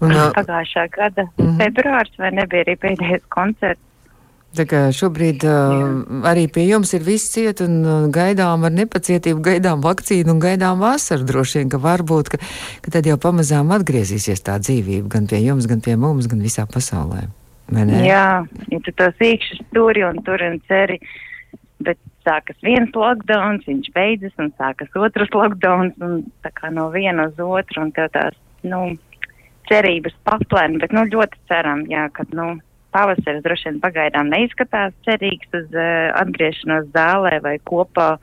Un, 0.00 0.14
Pagājušā 0.34 0.88
gada 0.94 1.24
mm 1.26 1.44
-hmm. 1.44 1.58
februārs 1.60 2.18
vai 2.18 2.30
nebija 2.32 2.64
arī 2.64 2.74
pēdējais 2.76 3.26
koncerts. 3.28 3.82
Tā 4.56 4.64
kā 4.64 4.86
šobrīd 4.96 5.44
uh, 5.44 6.22
arī 6.24 6.46
pie 6.48 6.64
jums 6.70 6.94
ir 6.96 7.02
viss 7.04 7.28
ciet 7.34 7.60
un 7.60 7.74
uh, 7.84 8.06
gaidām 8.08 8.64
ar 8.64 8.72
nepacietību, 8.72 9.42
gaidām 9.44 9.82
vakcīnu 9.84 10.32
un 10.32 10.40
gaidām 10.40 10.80
vasaru. 10.80 11.26
Droši 11.28 11.58
vien, 11.58 11.68
ka 11.68 11.76
varbūt, 11.76 12.28
ka, 12.32 12.38
ka 12.80 12.90
tad 12.90 13.06
jau 13.06 13.18
pamazām 13.20 13.74
atgriezīsies 13.76 14.40
tā 14.46 14.56
dzīvība 14.58 15.08
gan 15.08 15.26
pie 15.26 15.42
jums, 15.44 15.68
gan 15.68 15.84
pie 15.84 15.96
mums, 16.00 16.26
gan 16.26 16.40
visā 16.40 16.64
pasaulē. 16.64 17.28
Jā, 18.06 18.28
ja 18.72 18.78
tu 18.84 18.94
tos 18.96 19.24
īkšķus 19.24 19.66
turi 19.76 20.04
un 20.06 20.22
tur 20.24 20.42
un 20.44 20.56
ceri, 20.70 20.98
bet 21.84 22.00
sākas 22.26 22.56
viens 22.64 22.94
lockdowns, 22.96 23.66
viņš 23.68 23.90
beidzas 23.94 24.34
un 24.40 24.52
sākas 24.60 24.94
otrs 24.96 25.34
lockdowns 25.36 25.98
un 26.04 26.22
tā 26.44 26.52
kā 26.56 26.72
no 26.74 26.88
viena 26.94 27.28
uz 27.28 27.42
otru 27.42 27.84
un 27.84 27.92
tev 27.96 28.10
tās, 28.16 28.36
nu, 28.64 28.96
cerības 29.68 30.16
paplēna, 30.24 30.80
bet, 30.82 30.96
nu, 30.96 31.04
ļoti 31.12 31.40
ceram, 31.50 31.84
jā, 31.92 32.08
kad, 32.16 32.32
nu, 32.36 32.56
pavasaris 32.96 33.44
droši 33.44 33.68
vien 33.68 33.80
pagaidām 33.82 34.30
neizskatās 34.32 34.94
cerīgs 35.04 35.52
uz 35.56 35.68
uh, 35.76 36.08
atgriešanos 36.22 36.88
zālē 36.94 37.36
vai 37.44 37.58
kopā, 37.68 38.14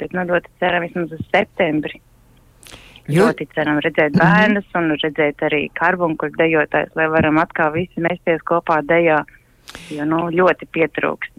bet, 0.00 0.14
nu, 0.16 0.26
ļoti 0.32 0.50
ceram 0.62 0.86
vismaz 0.86 1.14
uz 1.14 1.26
septembri. 1.30 2.02
Jo- 3.10 3.26
Ļoti 3.30 3.46
ceram 3.54 3.78
redzēt 3.84 4.16
bērnus 4.18 4.66
un 4.78 4.90
redzēt 5.02 5.42
arī 5.46 5.66
karbunkuļu 5.74 6.36
dejotājs, 6.38 6.90
lai 6.96 7.06
varam 7.12 7.38
atkal 7.42 7.72
visi 7.74 8.00
mesties 8.00 8.40
kopā 8.46 8.80
dejā, 8.86 9.20
jo, 9.90 10.04
nu, 10.08 10.28
ļoti 10.30 10.68
pietrūkst. 10.72 11.32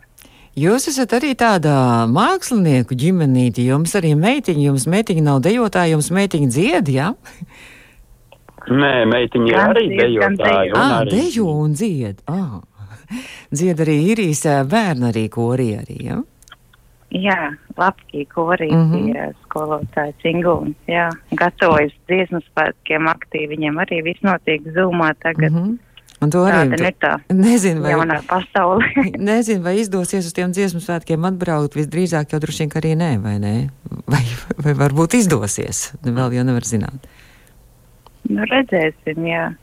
Jūs 0.59 0.89
esat 0.91 1.13
arī 1.15 1.31
tāda 1.39 2.03
mākslinieku 2.11 2.91
ģimenīte, 2.99 3.63
jums 3.63 3.93
arī 3.95 4.15
meitiņa, 4.19 4.65
jums 4.67 4.83
meitiņa 4.91 5.23
nav 5.23 5.39
dejotāja, 5.45 5.93
jums 5.93 6.09
meitiņa 6.11 6.49
dzied, 6.51 6.91
jā? 6.91 7.13
Nē, 8.67 8.91
meitiņi 9.09 9.49
ir 9.49 9.61
arī 9.63 9.85
gan 10.19 10.35
dejotāji. 10.37 11.09
dejo. 11.09 11.47
un 11.63 11.71
dzied. 11.73 12.19
Ā. 12.27 12.61
Dzied 13.51 13.79
arī 13.83 13.95
īrijas 14.11 14.43
ā, 14.47 14.59
bērni 14.67 15.07
arī 15.09 15.23
korī 15.31 15.71
arī, 15.79 15.97
jā? 16.11 16.19
Jā, 17.11 17.51
Lapkī 17.77 18.25
korī 18.27 18.71
Mhm. 18.71 18.81
mm 18.81 18.91
-hmm. 18.93 19.09
ir 19.09 19.35
skolotāja 19.45 20.13
Cingūns, 20.23 20.75
jā, 20.87 21.09
gatavojas 21.35 21.91
dziesmu 22.07 22.39
svētkiem 22.39 23.07
aktīvi, 23.07 23.49
viņiem 23.57 23.75
arī 23.83 24.03
viss 24.03 24.21
notiek 24.23 24.61
zūmā 24.63 25.13
tagad. 25.19 25.51
Mm 25.51 25.57
Mhm. 25.61 25.77
Un 26.21 26.29
to 26.29 26.37
-hmm. 26.37 26.73
arī. 26.73 26.87
Ir 26.87 26.93
tā 27.01 27.19
Nezinu, 27.33 27.81
vai, 27.81 27.91
jaunā 27.91 28.21
pasaule. 28.27 28.85
nezinu, 29.17 29.63
vai 29.63 29.79
izdosies 29.79 30.25
uz 30.25 30.33
tiem 30.33 30.51
dziesmu 30.51 30.79
svētkiem 30.79 31.25
atbraukt. 31.27 31.75
Visdrīzāk 31.75 32.25
jau 32.31 32.39
droši 32.39 32.59
vien, 32.59 32.69
ka 32.69 32.79
arī 32.79 32.95
nē, 32.95 33.21
vai 33.21 33.37
nē? 33.39 33.69
Vai, 34.07 34.23
vai 34.63 34.73
varbūt 34.73 35.13
izdosies. 35.17 35.93
Vēl 36.03 36.33
jau 36.33 36.43
nevar 36.43 36.61
zināt. 36.61 36.99
nu, 38.29 38.41
redzēsim, 38.45 39.25
jā. 39.25 39.53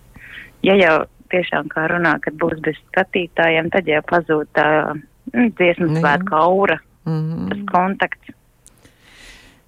Ja 0.63 0.75
jau 0.75 1.05
tiešām 1.31 1.69
kā 1.69 1.87
runā, 1.89 2.19
kad 2.21 2.35
būs 2.35 2.61
bez 2.61 2.75
skatītājiem, 2.91 3.71
tad 3.71 3.87
jau 3.87 4.03
pazūd 4.03 4.47
tā 4.53 4.95
mm, 5.33 5.53
dziesmu 5.57 5.87
Nu, 5.87 6.01
svētku 6.01 6.35
aura, 6.35 6.79
Mm 7.09 7.49
tas 7.49 7.65
kontakts. 7.73 8.35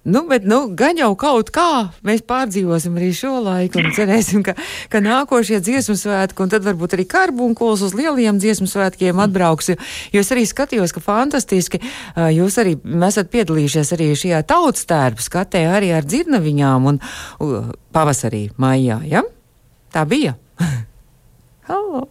Nu, 0.03 0.23
bet, 0.25 0.43
nu, 0.49 0.63
gan 0.73 0.97
jau 0.97 1.11
kaut 1.13 1.51
kā 1.53 1.91
mēs 2.01 2.23
pārdzīvosim 2.25 2.95
arī 2.97 3.11
šo 3.13 3.35
laiku 3.45 3.83
un 3.83 3.91
cerēsim, 3.93 4.41
ka, 4.41 4.55
ka 4.89 4.97
nākošie 4.97 5.59
dziesmu 5.61 5.93
svētki, 5.93 6.41
un 6.41 6.49
tad 6.49 6.65
varbūt 6.65 6.95
arī 6.97 7.05
karbunkuls 7.05 7.83
uz 7.85 7.93
lielajiem 7.93 8.39
dziesmu 8.41 8.65
svētkiem 8.65 9.21
atbrauks. 9.21 9.69
Jo 10.09 10.23
es 10.25 10.31
arī 10.33 10.47
skatījos, 10.49 10.95
ka 10.95 11.03
fantastiski 11.05 11.83
jūs 12.33 12.57
arī 12.63 12.73
esat 13.11 13.29
piedalījušies 13.29 13.93
arī 13.93 14.07
šajā 14.17 14.39
tautas 14.49 14.89
tērpu 14.89 15.21
skatē 15.21 15.67
arī 15.69 15.91
ar 15.93 16.07
dzirnaviņām 16.09 16.89
un 16.89 16.97
pavasarī, 17.93 18.47
maijā, 18.57 19.03
ja? 19.05 19.21
Tā 19.93 20.07
bija. 20.09 20.33
Halo! 21.69 22.07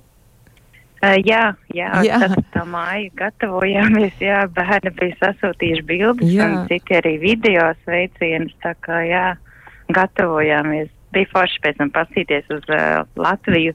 Uh, 1.00 1.16
jā, 1.24 1.54
jā, 1.72 1.88
Jā. 2.04 2.18
tad 2.20 2.34
tā 2.52 2.62
māja 2.68 3.08
gatavojāmies, 3.16 4.18
jā, 4.20 4.42
bērni 4.52 4.92
bija 4.98 5.16
sasūtījuši 5.22 5.84
bildes 5.88 6.28
Jā. 6.28 6.44
un 6.44 6.66
citi 6.68 6.98
arī 6.98 7.14
video 7.22 7.70
sveicienus, 7.86 8.52
tā 8.60 8.74
kā 8.84 8.98
jā, 9.08 9.24
gatavojāmies. 9.96 10.90
Bija 11.16 11.30
forši 11.32 11.62
pēc 11.64 11.80
tam 11.80 11.92
pasīties 11.94 12.52
uz 12.52 12.68
uh, 12.68 13.00
Latviju 13.16 13.72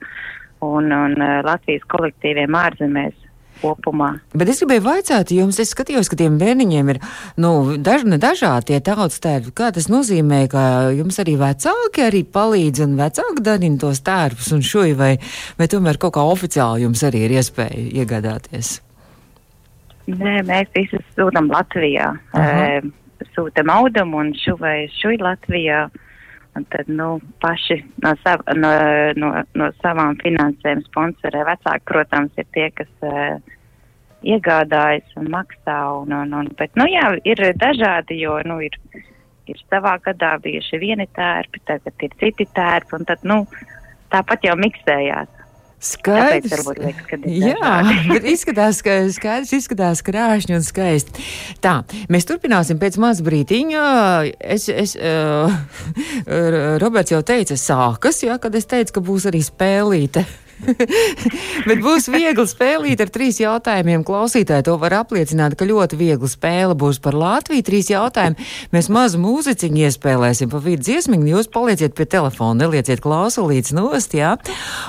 un, 0.62 0.94
un 0.94 1.18
uh, 1.18 1.42
Latvijas 1.48 1.84
kolektīviem 1.90 2.54
ārzemēs. 2.62 3.18
Kopumā. 3.62 4.12
Bet 4.36 4.52
es 4.52 4.62
gribēju 4.62 4.86
vaicāt 4.86 5.34
jums, 5.36 5.60
es 5.62 5.74
skatījos, 5.76 6.10
ka 6.12 6.20
tiem 6.20 6.38
bērniņiem 6.42 6.92
ir 6.94 7.02
nu, 7.42 7.52
daž, 7.82 8.06
dažādi 8.22 8.72
tie 8.72 8.82
tautas 8.86 9.22
tērpi. 9.24 9.54
Kā 9.56 9.72
tas 9.76 9.90
nozīmē, 9.92 10.46
ka 10.52 10.66
jums 10.96 11.20
arī 11.24 11.38
vecāki 11.42 12.06
arī 12.06 12.24
palīdz 12.38 12.86
un 12.86 12.98
vecāki 13.00 13.46
darina 13.46 13.82
tos 13.82 14.04
tērpus 14.06 14.52
un 14.56 14.66
šoju, 14.66 14.98
vai, 15.00 15.14
vai 15.60 15.70
tomēr 15.72 16.02
kaut 16.02 16.18
kā 16.18 16.26
oficiāli 16.26 16.86
jums 16.86 17.06
arī 17.08 17.26
ir 17.28 17.38
iespēja 17.40 17.86
iegādāties? 18.04 18.80
Nē, 20.06 20.42
mēs 20.46 20.70
visi 20.76 21.00
sūtām 21.16 21.50
Latvijā. 21.50 22.12
Aha. 22.38 22.66
E, 22.78 23.26
sūtām 23.34 23.72
audumu 23.74 24.22
un 24.22 24.34
šuvēju 24.38 24.92
šuj 25.00 25.22
Latvijā. 25.24 25.86
Un 26.56 26.64
tad, 26.72 26.88
nu, 26.88 27.20
paši 27.44 27.82
no, 28.04 28.14
sav, 28.24 28.46
no, 28.56 28.70
no, 29.20 29.32
no 29.60 29.68
savām 29.82 30.16
finansēm 30.22 30.86
sponsorē 30.86 31.44
vecāki, 31.50 31.84
protams, 31.90 32.32
ir 32.40 32.48
tie, 32.56 32.70
kas 32.78 32.92
uh, 33.04 33.56
iegādājas 34.24 35.18
un 35.20 35.28
maksā. 35.34 35.78
Un, 36.00 36.16
un, 36.16 36.32
un, 36.40 36.52
bet, 36.56 36.72
nu, 36.80 36.88
jā, 36.88 37.10
ir 37.28 37.44
dažādi, 37.60 38.22
jo, 38.24 38.38
nu, 38.48 38.62
ir, 38.64 38.78
ir 39.52 39.60
savā 39.68 39.98
gadā 40.06 40.36
bijuši 40.46 40.80
vieni 40.80 41.10
tērpi, 41.18 41.64
tagad 41.68 42.08
ir 42.08 42.16
citi 42.24 42.48
tērpi, 42.56 43.04
tad, 43.10 43.28
nu, 43.28 43.44
tāpat 44.16 44.48
jau 44.48 44.56
miksējās. 44.62 45.35
Skaidrs. 45.86 46.54
Tāpēc 46.64 46.82
liekas, 46.82 47.08
ka 47.10 47.20
Jā, 47.30 47.74
bet 48.14 48.28
izskatās, 48.30 48.82
ka 48.86 48.98
skaidrs 49.14 49.54
izskatās 49.58 50.02
krāšņi 50.06 50.58
un 50.58 50.66
skaisti. 50.66 51.26
Tā, 51.64 51.78
mēs 52.12 52.28
turpināsim 52.30 52.80
pēc 52.82 52.98
maz 53.02 53.22
brītiņa. 53.26 53.84
Es, 54.56 54.70
es, 54.72 54.96
uh, 54.98 55.54
Roberts 56.84 57.14
jau 57.14 57.22
teica, 57.26 57.60
sākas, 57.60 58.24
jā, 58.26 58.40
kad 58.42 58.58
es 58.58 58.70
teicu, 58.72 58.98
ka 58.98 59.06
būs 59.06 59.30
arī 59.32 59.44
spēlīte. 59.46 60.26
Bet 61.68 61.82
būs 61.84 62.08
viegli 62.12 62.46
spēlīt 62.48 63.02
ar 63.04 63.12
trīs 63.14 63.40
jautājumiem. 63.42 64.06
Klausītāji 64.08 64.66
to 64.68 64.76
var 64.82 64.96
apliecināt, 65.02 65.58
ka 65.60 65.68
ļoti 65.68 66.00
viegli 66.00 66.30
spēle 66.32 66.76
būs 66.80 67.02
par 67.04 67.18
Latviju. 67.18 67.66
Trīs 67.66 67.90
jautājumi. 67.92 68.48
Mēs 68.76 68.90
mazu 68.94 69.20
mūziķiņu 69.22 69.84
iespēlēsim 69.90 70.52
pa 70.52 70.62
vidu 70.64 70.86
dziesmiņu. 70.88 71.28
Jūs 71.34 71.52
palieciet 71.54 71.96
pie 71.98 72.08
telefona, 72.10 72.66
nelieciet 72.66 73.04
klausulītes 73.04 73.76
nost, 73.76 74.16
jā. 74.18 74.36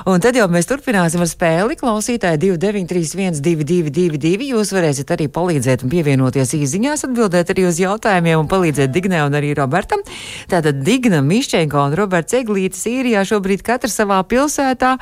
Un 0.08 0.22
tad 0.24 0.38
jau 0.38 0.46
mēs 0.52 0.70
turpināsim 0.70 1.24
ar 1.24 1.30
spēli. 1.30 1.78
Klausītāji 1.80 2.40
2931 2.46 3.42
222. 3.44 4.50
Jūs 4.52 4.72
varēsiet 4.76 5.12
arī 5.14 5.28
palīdzēt 5.32 5.84
un 5.86 5.92
pievienoties 5.92 6.54
īziņās, 6.56 7.06
atbildēt 7.08 7.52
arī 7.54 7.66
uz 7.68 7.80
jautājumiem 7.82 8.44
un 8.44 8.50
palīdzēt 8.50 8.94
Dignai 8.94 9.24
un 9.26 9.36
arī 9.38 9.52
Robertam. 9.58 10.04
Tātad 10.50 10.82
Digna 10.86 11.22
Mišķenko 11.26 11.88
un 11.90 11.98
Roberts 11.98 12.36
Eglītis 12.38 12.86
īrijā 12.90 13.24
šobrīd 13.28 13.64
katrs 13.66 13.98
savā 14.00 14.22
pilsētā. 14.28 14.96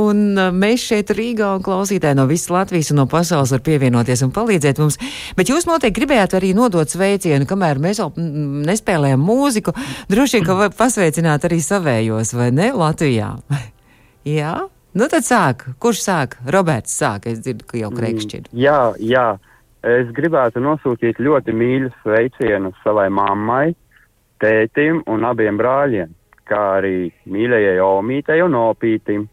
Un 0.00 0.22
uh, 0.38 0.48
mēs 0.54 0.86
šeit 0.90 1.12
Rīgā 1.16 1.52
un 1.58 1.64
klausītāji 1.66 2.18
no 2.18 2.26
visas 2.30 2.52
Latvijas 2.54 2.92
un 2.94 3.00
no 3.02 3.06
pasaules 3.10 3.52
var 3.54 3.62
pievienoties 3.66 4.24
un 4.26 4.32
palīdzēt 4.36 4.80
mums. 4.82 4.98
Bet 5.38 5.52
jūs 5.52 5.68
noteikti 5.68 6.00
gribējāt 6.00 6.38
arī 6.38 6.54
nodot 6.56 6.90
sveicienu, 6.90 7.48
kamēr 7.50 7.82
mēs 7.82 8.02
vēl 8.02 8.12
mm, 8.14 8.66
nespēlējam 8.70 9.24
mūziku. 9.24 9.76
Droši 10.12 10.38
vien, 10.38 10.48
ka 10.48 10.58
var 10.64 10.74
pasveicināt 10.78 11.48
arī 11.48 11.62
savējos, 11.64 12.34
vai 12.38 12.50
ne, 12.54 12.72
Latvijā? 12.76 13.34
Jā? 14.38 14.58
Nu 14.90 15.06
tad 15.06 15.22
sāk. 15.22 15.68
Kurš 15.78 16.02
sāk? 16.02 16.34
Roberts 16.50 16.96
sāk. 16.98 17.28
Es 17.30 17.38
dzirdu, 17.44 17.66
ka 17.68 17.78
jau 17.78 17.92
krekšķir. 17.94 18.48
Jā, 18.58 18.90
jā. 18.98 19.26
Es 19.86 20.10
gribētu 20.16 20.60
nosūtīt 20.60 21.20
ļoti 21.22 21.54
mīļus 21.56 21.94
sveicienus 22.02 22.76
savai 22.84 23.06
mammai, 23.08 23.70
tētim 24.42 25.00
un 25.08 25.24
abiem 25.24 25.56
brāļiem, 25.60 26.10
kā 26.50 26.64
arī 26.80 27.08
mīļajai 27.30 27.78
Omītei 27.86 28.42
un 28.44 28.58
Opītim. 28.60 29.28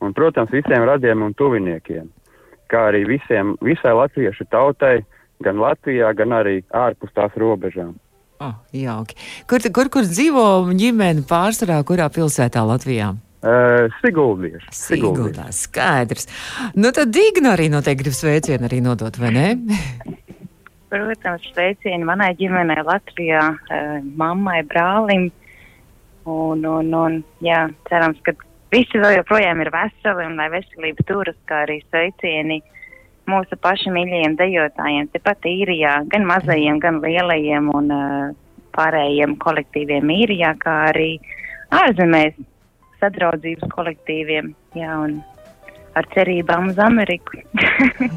Un, 0.00 0.14
protams, 0.16 0.52
visiem 0.52 0.84
radiem 0.88 1.22
un 1.26 1.34
tuviniekiem, 1.36 2.06
kā 2.72 2.86
arī 2.90 3.04
visiem, 3.08 3.54
visai 3.64 3.92
latviešu 3.96 4.46
tautai, 4.52 5.00
gan 5.44 5.60
Latvijā, 5.60 6.12
gan 6.16 6.32
arī 6.36 6.60
ārpus 6.76 7.12
tās 7.16 7.34
robežām. 7.40 7.94
Oh, 8.40 8.54
jauki. 8.72 9.18
Kur, 9.48 9.60
kur, 9.76 9.90
kur 9.92 10.06
dzīvo 10.08 10.44
ģimene 10.72 11.26
pārsvarā, 11.28 11.82
kurā 11.84 12.08
pilsētā 12.12 12.62
Latvijā? 12.64 13.12
Uh, 13.40 13.88
Siguldieši. 14.00 14.68
Siguldā, 14.76 15.46
skaidrs. 15.56 16.28
Nu 16.76 16.92
tad 16.92 17.12
Digna 17.12 17.54
arī 17.54 17.70
noteikti 17.72 18.04
grib 18.04 18.16
sveicienu 18.16 18.68
arī 18.68 18.80
nodot, 18.84 19.16
vai 19.20 19.32
ne? 19.32 19.46
Protams, 20.92 21.44
sveicieni 21.54 22.04
manai 22.04 22.32
ģimenei 22.36 22.82
Latvijā, 22.84 23.44
eh, 23.70 24.00
mammai, 24.18 24.58
brālim. 24.68 25.28
Un, 26.28 26.64
un, 26.66 26.90
un, 26.92 27.20
jā, 27.44 27.62
cerams, 27.88 28.18
ka 28.26 28.34
visi 28.72 29.00
vēl 29.00 29.18
joprojām 29.20 29.62
ir 29.64 29.70
veseli 29.74 30.26
un 30.26 30.36
lai 30.40 30.50
veselība 30.52 31.06
turas, 31.08 31.38
kā 31.48 31.64
arī 31.66 31.80
sveicieni 31.86 32.60
mūsu 33.30 33.58
pašu 33.62 33.92
mīļajiem 33.94 34.36
dejotājiem, 34.38 35.10
tepat 35.14 35.46
īrijā, 35.46 36.00
gan 36.10 36.26
mazajiem, 36.26 36.80
gan 36.82 37.00
lielajiem 37.04 37.68
un 37.76 37.90
uh, 37.94 38.30
pārējiem 38.76 39.36
kolektīviem 39.42 40.10
īrijā, 40.16 40.54
kā 40.62 40.76
arī 40.90 41.12
ārzemēs 41.74 42.38
sadraudzības 43.02 43.70
kolektīviem. 43.74 44.54
Jā, 44.78 44.96
un 45.04 45.20
ar 45.98 46.10
cerībām 46.14 46.72
uz 46.72 46.80
Ameriku. 46.82 47.42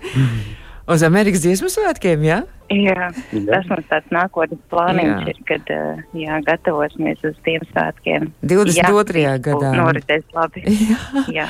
Uz 0.90 1.04
Amerikas 1.06 1.44
dziesmu 1.44 1.68
svētkiem, 1.70 2.24
jā? 2.26 2.40
Jā, 2.70 2.94
Jā. 2.94 3.42
tas 3.46 3.68
mums 3.70 3.86
tāds 3.90 4.10
nākotnes 4.14 4.58
plāniņš 4.72 5.10
Jā. 5.10 5.30
ir, 5.30 5.38
kad 5.46 5.72
uh, 5.74 6.02
jā, 6.18 6.38
gatavosimies 6.46 7.22
uz 7.26 7.38
tiem 7.46 7.62
svētkiem. 7.70 8.30
22. 8.42 9.22
Jā, 9.22 9.36
gadā. 9.42 9.70
Noritēs 9.78 10.26
labi. 10.34 10.66
Jā. 11.38 11.46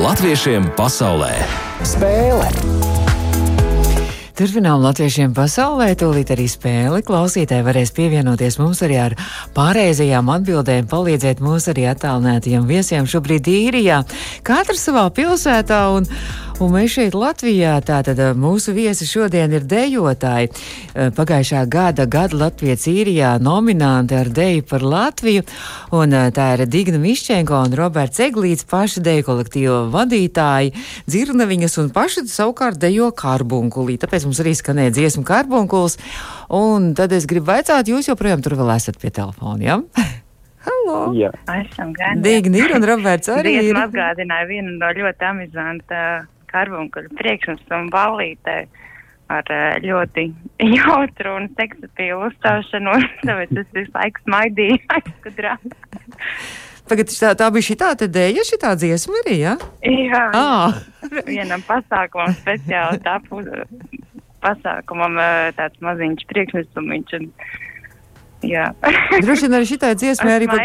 Latviešiem 0.00 0.72
pasaulē 0.76 1.34
spēle! 1.84 2.48
Turpinām 4.36 4.82
latviešiem 4.84 5.32
pasaulē, 5.32 5.94
tūlīt 5.96 6.28
arī 6.34 6.44
spēli. 6.44 7.00
Klausītāji 7.08 7.64
varēs 7.64 7.92
pievienoties 7.96 8.58
mums 8.60 8.82
arī 8.84 8.98
ar 9.00 9.14
pārējām 9.56 10.28
atbildēm, 10.28 10.84
palīdzēt 10.90 11.40
mūsu 11.40 11.72
arī 11.72 11.86
attālinātajiem 11.88 12.66
viesiem 12.68 13.08
šobrīd 13.08 13.48
īrijā. 13.48 14.02
Katrs 14.44 14.84
savā 14.90 15.06
pilsētā 15.16 15.80
un, 15.96 16.04
un 16.62 16.72
mēs 16.72 16.94
šeit 16.94 17.14
Latvijā. 17.16 17.74
Tātad 17.84 18.20
mūsu 18.38 18.72
viesi 18.76 19.06
šodien 19.08 19.52
ir 19.56 19.64
dejotāji. 19.68 20.48
Pagājušā 21.16 21.62
gada 21.70 22.06
gada 22.08 22.38
Latvijas 22.38 22.86
īrijā 22.88 23.34
nominanti 23.42 24.16
ar 24.16 24.30
deju 24.32 24.64
par 24.68 24.84
Latviju. 24.86 25.44
Un 25.96 26.14
tā 26.36 26.46
ir 26.56 26.64
Digna 26.70 27.00
Mišķenko 27.02 27.62
un 27.66 27.76
Roberts 27.76 28.22
Eglīts, 28.24 28.66
paši 28.68 29.02
deju 29.04 29.26
kolektīva 29.28 29.80
vadītāji, 29.92 30.72
dzirnaviņas 31.10 31.76
un 31.82 31.90
paši 31.96 32.26
savukārt 32.32 32.80
dejo 32.80 33.10
karbunkulī. 33.16 33.98
Tāpēc 34.00 34.28
mums 34.28 34.40
arī 34.44 34.54
skanēja 34.56 34.94
dziesmu 34.96 35.24
karbunkuls. 35.28 35.98
Un 36.56 36.94
tad 36.96 37.12
es 37.16 37.28
gribu 37.28 37.50
vaicāt, 37.50 37.90
jūs 37.90 38.08
joprojām 38.12 38.44
tur 38.44 38.56
vēl 38.60 38.76
esat 38.76 39.00
pie 39.02 39.12
telefona, 39.12 39.60
jā? 39.60 39.80
Ja? 39.82 40.06
Halo! 40.66 41.12
Jā, 41.14 41.28
Esam 41.60 41.92
gan. 41.94 42.22
Digna 42.24 42.64
ir 42.64 42.72
un 42.74 42.86
Roberts 42.86 43.30
arī 43.30 43.58
ir. 43.60 43.68
Diezgan 43.68 43.84
atgādināja 43.84 44.48
vienu 44.48 44.72
no 44.80 44.88
ļoti 44.96 45.28
amizanta 45.28 46.00
karbunkuļu 46.56 47.14
priekšnesumu 47.20 47.92
ballītē 47.94 48.58
ar 49.32 49.52
eh, 49.52 49.78
ļoti 49.84 50.26
jautru 50.78 51.36
un 51.40 51.50
seksapīlu 51.58 52.30
uzstāšanos, 52.30 53.06
tāpēc 53.28 53.62
es 53.62 53.70
visu 53.76 53.94
laiku 53.94 54.24
smaidīju 54.26 54.80
aizkudrā. 54.98 55.56
Tagad 56.86 57.10
tā, 57.10 57.32
tā 57.34 57.46
bija 57.50 57.66
šī 57.66 57.74
tā 57.80 57.92
dēļa, 57.98 58.42
šī 58.46 58.60
tā 58.62 58.72
dziesma 58.78 59.22
arī, 59.24 59.40
jā? 59.42 59.54
Jā, 59.82 60.24
Ah, 60.38 60.76
vienam 61.26 61.64
pasākumam 61.66 62.34
speciāli 62.38 63.00
tapu 63.02 63.42
pasākumam 64.44 65.18
eh, 65.18 65.52
tāds 65.58 65.82
maziņš 65.82 66.28
priekšnesumiņš. 66.30 67.16
Un. 67.18 67.30
droši 69.24 69.46
vien 69.46 69.56
arī 69.58 69.68
šī 69.70 69.78
tā 69.82 69.92
dziesma 69.98 70.34
arī. 70.36 70.48
Ar 70.50 70.60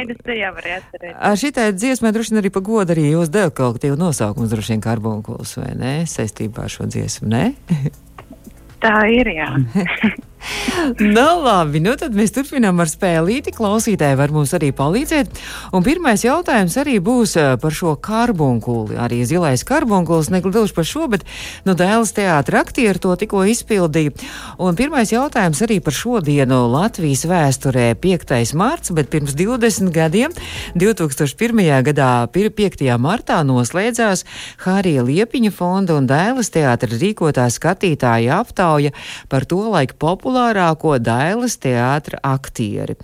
Pa... 1.02 1.12
Ar 1.30 1.38
šitai 1.40 1.70
dziesmai 1.76 2.12
droši 2.16 2.34
vien 2.34 2.42
arī 2.44 2.52
pa 2.54 2.64
godu 2.66 2.96
arī 2.96 3.08
jūs 3.12 3.32
devat 3.34 3.56
kolektīvu 3.58 4.00
nosaukumu, 4.00 4.50
droši 4.52 4.76
vien 4.76 4.84
karbonkuls, 4.84 5.56
vai 5.62 5.72
ne? 5.80 5.94
Saistībā 6.10 6.68
ar 6.68 6.74
šo 6.74 6.90
dziesmu, 6.92 7.32
ne? 7.32 7.46
Tā 8.84 8.98
ir, 9.14 9.30
jā. 9.38 9.50
Nu, 11.00 11.42
labi, 11.44 11.80
nu 11.84 11.94
tad 12.00 12.16
mēs 12.18 12.34
turpinām 12.36 12.80
ar 12.82 12.90
spēlīti. 12.90 13.54
Klausītāji 13.56 14.18
var 14.20 14.34
mums 14.34 14.54
arī 14.58 14.72
palīdzēt. 14.76 15.40
Un 15.76 15.86
pirmais 15.86 16.24
jautājums 16.26 16.76
arī 16.82 16.98
būs 17.04 17.36
eh, 17.40 17.50
par 17.62 17.76
šo 17.76 17.94
karbunkuli. 18.02 18.98
Arī 19.02 19.22
zilais 19.28 19.64
karbunkulis, 19.68 20.32
negluži 20.34 20.76
par 20.76 20.88
šo, 20.88 21.08
bet 21.12 21.26
nu, 21.68 21.76
dēls 21.78 22.14
teātra 22.18 22.64
aktieri 22.66 23.02
to 23.02 23.14
tikko 23.20 23.44
izpildīja. 23.50 24.14
Un 24.62 24.78
pirmais 24.80 25.14
jautājums 25.14 25.62
arī 25.66 25.80
par 25.84 25.96
šodienu 25.96 26.64
Latvijas 26.74 27.26
vēsturē 27.30 27.92
5. 28.02 28.54
marts, 28.58 28.94
bet 28.96 29.12
pirms 29.14 29.36
20 29.38 29.94
gadiem, 29.96 30.36
2001. 30.76 31.64
gadā, 31.92 32.12
pir- 32.34 32.52
5. 32.52 32.84
martā 33.02 33.42
noslēdzās 33.48 34.26
Hārija 34.66 35.06
Liepiņa 35.08 35.54
fonda 35.56 35.96
un 36.00 36.10
dēls 36.10 36.52
teātra 36.54 36.92
rīkotā 36.92 37.48
skatītāja 37.54 38.42
aptauja 38.42 38.92
par 39.32 39.46
to 39.50 39.62
laiku 39.72 39.98
populāru 40.02 40.31
populārāko 40.32 40.96
Dailas 41.04 41.58
teātra 41.60 42.20
aktieri. 42.24 42.96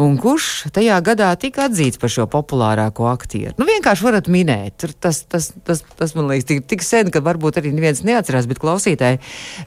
Un 0.00 0.16
kurš 0.18 0.72
tajā 0.74 0.96
gadā 1.06 1.28
tika 1.38 1.68
atzīts 1.68 2.00
par 2.02 2.10
šo 2.10 2.26
populārāko 2.30 3.06
aktieru? 3.12 3.54
Nu, 3.60 3.66
vienkārši 3.68 4.04
varat 4.08 4.30
minēt. 4.32 4.74
Tur 4.82 4.90
Tas, 5.04 5.20
tas, 5.28 5.50
tas, 5.66 5.82
tas 5.98 6.14
man 6.16 6.30
liekas, 6.30 6.46
tik, 6.48 6.62
tik 6.70 6.82
sen, 6.82 7.10
ka 7.12 7.20
varbūt 7.20 7.58
arī 7.60 7.74
neviens 7.74 8.00
neatcerās, 8.06 8.46
bet 8.48 8.56
klausītāji 8.62 9.18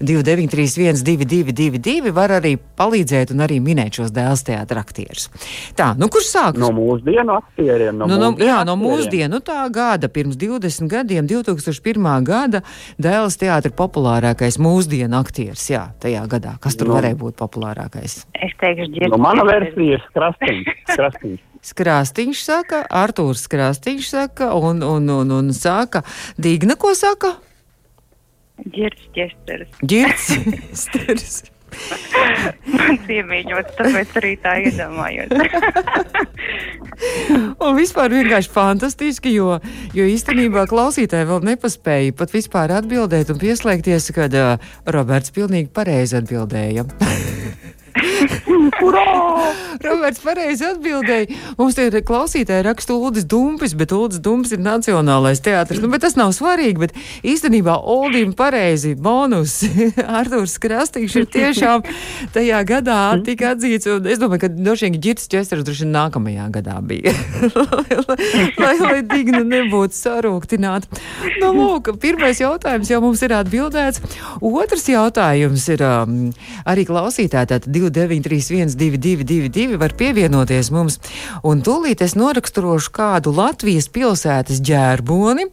2931, 0.02 1.04
222, 1.06 2.12
var 2.16 2.34
arī 2.40 2.56
palīdzēt 2.58 3.32
un 3.36 3.44
arī 3.46 3.60
minēt 3.64 4.00
šos 4.00 4.12
dēls 4.16 4.44
teātra 4.48 4.82
aktierus. 4.82 5.28
Tā, 5.78 5.92
nu 6.00 6.10
kurš 6.14 6.32
sāk? 6.32 6.58
No 6.62 6.72
mūsdienu 6.76 7.36
aktieriem. 7.38 7.98
No 8.00 8.08
Nu, 8.08 8.18
no, 8.18 8.32
mūsdienu 8.32 8.48
jā, 8.50 8.58
no 8.66 8.76
mūsdienu 8.80 9.40
tā 9.46 9.60
gada, 9.74 10.10
pirms 10.10 10.38
20 10.40 10.90
gadiem, 10.92 11.28
2001. 11.30 12.08
gada 12.26 12.64
Dēls 12.98 13.38
teātris 13.42 13.76
populārākais 13.78 14.58
mūsdienu 14.64 15.20
aktieris. 15.20 15.68
Jā, 15.70 15.84
tajā 16.02 16.24
gadā. 16.32 16.56
Kas 16.64 16.78
tur 16.80 16.88
Nu. 16.90 16.96
varēja 16.98 17.18
būt 17.20 17.38
populārākais? 17.38 18.24
Es 18.34 18.54
teikšu, 18.62 18.90
ģirds. 18.96 19.12
No 19.14 19.20
mana 19.22 19.44
versija 19.46 20.00
ir 20.18 20.18
skrastiņš. 20.18 20.72
skrastiņš. 20.94 21.44
Skrāstīņš 21.68 22.42
saka, 22.46 22.84
Artūrs 22.94 23.44
Skrāstīņš 23.48 24.10
saka, 24.14 24.52
un, 24.56 24.84
un, 24.86 25.10
un, 25.10 25.36
un 25.40 25.52
saka, 25.56 26.04
Digna, 26.38 26.78
ko 26.80 26.94
saka? 26.98 27.36
Ģirds, 28.74 29.10
ģesters. 29.14 29.70
Girts. 29.86 30.32
Sters. 30.86 31.44
Man 32.72 32.98
iemīļots, 33.12 33.76
tāpēc 33.78 34.16
arī 34.22 34.32
tā 34.42 34.54
iedomājos. 34.64 35.30
Un 37.62 37.76
vispār 37.78 38.10
vienkārši 38.16 38.50
fantastiski, 38.54 39.30
jo, 39.36 39.60
jo 39.94 40.04
īstenībā 40.10 40.64
klausītāji 40.72 41.28
vēl 41.30 41.42
nepaspēja 41.52 42.16
pat 42.18 42.30
vispār 42.34 42.74
atbildēt 42.80 43.30
un 43.34 43.38
pieslēgties, 43.42 44.04
kad 44.16 44.32
uh, 44.34 44.56
Roberts 44.96 45.30
pilnīgi 45.36 45.70
pareizi 45.76 46.18
atbildēja. 46.22 46.82
Roberts 49.84 50.22
pareizi 50.24 50.66
atbildēja. 50.68 51.28
Mums 51.58 51.78
te 51.78 51.88
ir 51.90 51.98
klausītāji 52.06 52.66
raksta 52.68 52.96
Uldis 52.98 53.26
Dumpis, 53.30 53.76
bet 53.78 53.94
Uldis 53.96 54.22
Dumpis 54.24 54.54
ir 54.56 54.62
nacionālais 54.64 55.42
teātris. 55.44 55.82
Nu, 55.84 55.90
bet 55.92 56.04
tas 56.06 56.18
nav 56.20 56.34
svarīgi, 56.36 56.82
bet 56.82 56.96
īstenībā 57.28 57.78
Uldim 57.94 58.34
pareizi 58.38 58.96
bonus. 58.96 59.60
Artūrs 60.20 60.58
Krastīgs 60.62 61.18
ir 61.20 61.28
tiešām 61.34 61.86
tajā 62.36 62.62
gadā 62.68 63.00
tika 63.26 63.54
atzīts. 63.56 63.90
Un 63.92 64.10
es 64.10 64.22
domāju, 64.22 64.46
ka 64.46 64.52
droši 64.54 64.88
vien 64.88 65.00
Girts 65.04 65.30
Česters 65.32 65.66
droši 65.68 65.86
vien 65.86 65.94
nākamajā 65.96 66.48
gadā 66.58 66.78
bija. 66.86 67.14
lai, 68.64 68.76
lai, 68.82 69.02
Digna 69.08 69.44
nebūtu 69.46 69.98
sarūktināta. 69.98 71.02
Nu, 71.42 71.54
lūk, 71.56 71.94
pirmais 72.02 72.42
jautājums 72.42 72.92
jau 72.92 73.02
mums 73.04 73.24
ir 73.26 73.36
atbildēts. 73.38 74.02
Otrs 74.42 74.88
jautājums 74.92 75.68
ir 75.74 75.84
um, 75.86 76.18
arī 76.68 76.88
klausītāji. 76.88 77.36
Tātad 77.48 77.68
2931, 77.94 78.76
222 78.78 79.80
var 79.82 79.94
pievienoties 79.98 80.70
mums. 80.74 81.00
Un 81.48 81.62
tūlīt 81.66 82.04
es 82.06 82.16
noraksturošu 82.20 82.92
kādu 82.96 83.34
Latvijas 83.36 83.90
pilsētas 83.94 84.62
ģērboni. 84.68 85.48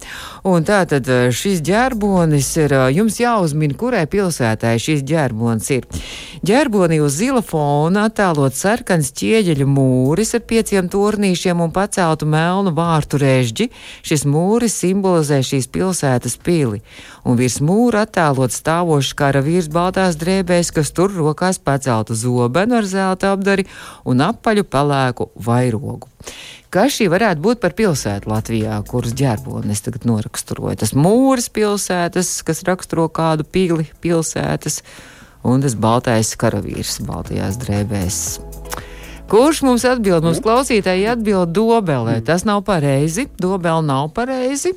Un 0.48 0.66
tātad 0.66 1.08
uh, 1.10 1.28
šis 1.34 1.62
ģērbonis 1.64 2.50
ir 2.64 2.76
uh, 2.76 2.86
jums 2.94 3.20
jāuzmina, 3.22 3.76
kurai 3.78 4.04
pilsētai 4.10 4.76
šis 4.82 5.04
ģērbonis 5.08 5.70
ir. 5.76 5.88
Ģērbonī 6.44 7.00
uz 7.00 7.18
zila 7.20 7.40
fona 7.44 8.08
attēlot 8.10 8.56
sarkans 8.58 9.12
ķieģeļu 9.16 9.68
mūris 9.70 10.34
ar 10.36 10.44
pieciem 10.44 10.90
turnīšiem 10.92 11.62
un 11.64 11.72
paceltu 11.74 12.28
melnu 12.28 12.74
vārtu 12.76 13.20
režģi. 13.22 13.70
Šis 14.04 14.26
mūris 14.28 14.76
simbolizē 14.82 15.40
šīs 15.46 15.70
pilsētas 15.72 16.36
pili. 16.44 16.82
Un 17.24 17.38
virs 17.40 17.56
mūra 17.64 18.04
attēlot 18.04 18.52
stāvošs 18.52 19.14
karavīrs 19.16 19.70
baltās 19.72 20.18
drēbēs, 20.20 20.70
kas 20.76 20.92
tur 20.92 21.12
rokās 21.16 21.56
paceltu 21.56 22.16
zobenu 22.18 22.76
ar 22.80 22.88
zelta 22.88 23.32
apdari 23.32 23.64
un 24.04 24.20
apaļu 24.20 24.66
pelēku 24.68 25.30
vairogu. 25.46 26.10
Kas 26.74 26.96
šī 26.98 27.06
varētu 27.12 27.40
būt 27.40 27.62
par 27.62 27.72
pilsētu 27.78 28.28
Latvijā, 28.28 28.76
kuras 28.90 29.14
ģērboni 29.16 29.72
es 29.72 29.84
tagad 29.86 30.04
noraksturoju? 30.10 30.76
Tas 30.82 30.92
mūris 30.98 31.46
pilsētas, 31.54 32.40
kas 32.44 32.64
raksturo 32.66 33.06
kādu 33.08 33.46
pili 33.46 33.86
pilsētas, 34.04 34.82
un 35.46 35.64
tas 35.64 35.78
baltais 35.78 36.34
karavīrs 36.40 36.98
baltajās 37.06 37.60
drēbēs. 37.62 38.18
Kurš 39.30 39.62
mums 39.64 39.86
atbild? 39.88 40.26
Mums 40.26 40.42
klausītāji 40.44 41.06
atbild 41.08 41.54
dobelē. 41.56 42.18
Tas 42.26 42.44
nav 42.44 42.60
pareizi. 42.66 43.24
Dobela 43.40 43.80
nav 43.80 44.10
pareizi. 44.12 44.74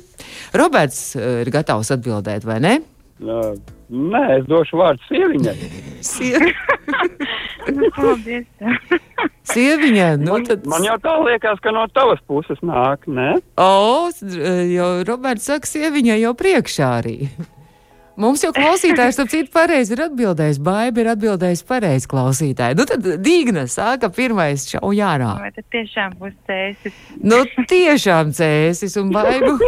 Roberts 0.56 1.16
eh, 1.16 1.42
ir 1.44 1.50
gatavs 1.54 1.90
atbildēt, 1.96 2.44
vai 2.48 2.60
ne? 2.64 2.78
Uh, 3.18 3.52
Nē, 3.88 4.20
es 4.36 4.44
došu 4.46 4.76
vārdu 4.78 5.00
sieviņai. 5.08 5.54
Sie- 6.12 6.54
Nu, 7.68 7.88
Paldies. 7.96 8.46
Sieviņa, 9.52 10.06
nu 10.20 10.32
Man, 10.38 10.44
tad. 10.48 10.64
man 10.68 10.84
jau 10.86 10.94
tā 11.04 11.14
liekas, 11.24 11.58
ka 11.64 11.72
no 11.74 11.82
tavas 11.92 12.20
puses 12.28 12.60
nāk, 12.64 13.04
ne? 13.08 13.34
O, 13.60 14.08
jau 14.72 14.88
Roberts 15.08 15.48
saka, 15.50 15.68
sieviņai 15.68 16.18
jau 16.22 16.32
priekšā 16.38 16.88
arī. 17.02 17.16
Mums 18.18 18.42
jau 18.42 18.50
klausītājs, 18.50 19.14
starp 19.14 19.30
citu, 19.30 19.50
pareizi 19.54 19.94
ir 19.94 20.00
atbildējis. 20.08 20.58
Baiba 20.66 21.04
ir 21.04 21.10
atbildējis 21.12 21.62
pareizi 21.68 22.08
klausītāji. 22.10 22.74
Nu 22.78 22.86
tad 22.90 23.06
Dīgna 23.22 23.62
sāka 23.70 24.10
pirmais 24.14 24.64
šau 24.66 24.90
jārā. 24.96 25.36
Vai 25.38 25.52
tas 25.54 25.66
tiešām 25.70 26.16
būs 26.18 26.34
cēsis? 26.48 26.96
Nu 27.22 27.44
tiešām 27.70 28.34
cēsis 28.34 28.98
un 28.98 29.14
baibu. 29.14 29.54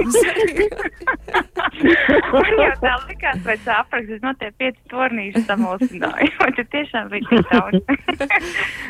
Man 2.31 2.53
jau 2.59 2.75
tā 2.83 2.95
likās 3.07 3.39
pēc 3.47 3.69
aprakstas, 3.77 4.21
no 4.25 4.35
tie 4.41 4.51
pieci 4.59 4.81
tornīši 4.91 5.47
samulsināja. 5.47 6.31
Vai 6.43 6.51
tas 6.59 6.71
tiešām 6.75 7.11
bija 7.13 7.31
tik 7.31 7.43
daudz? 7.55 7.79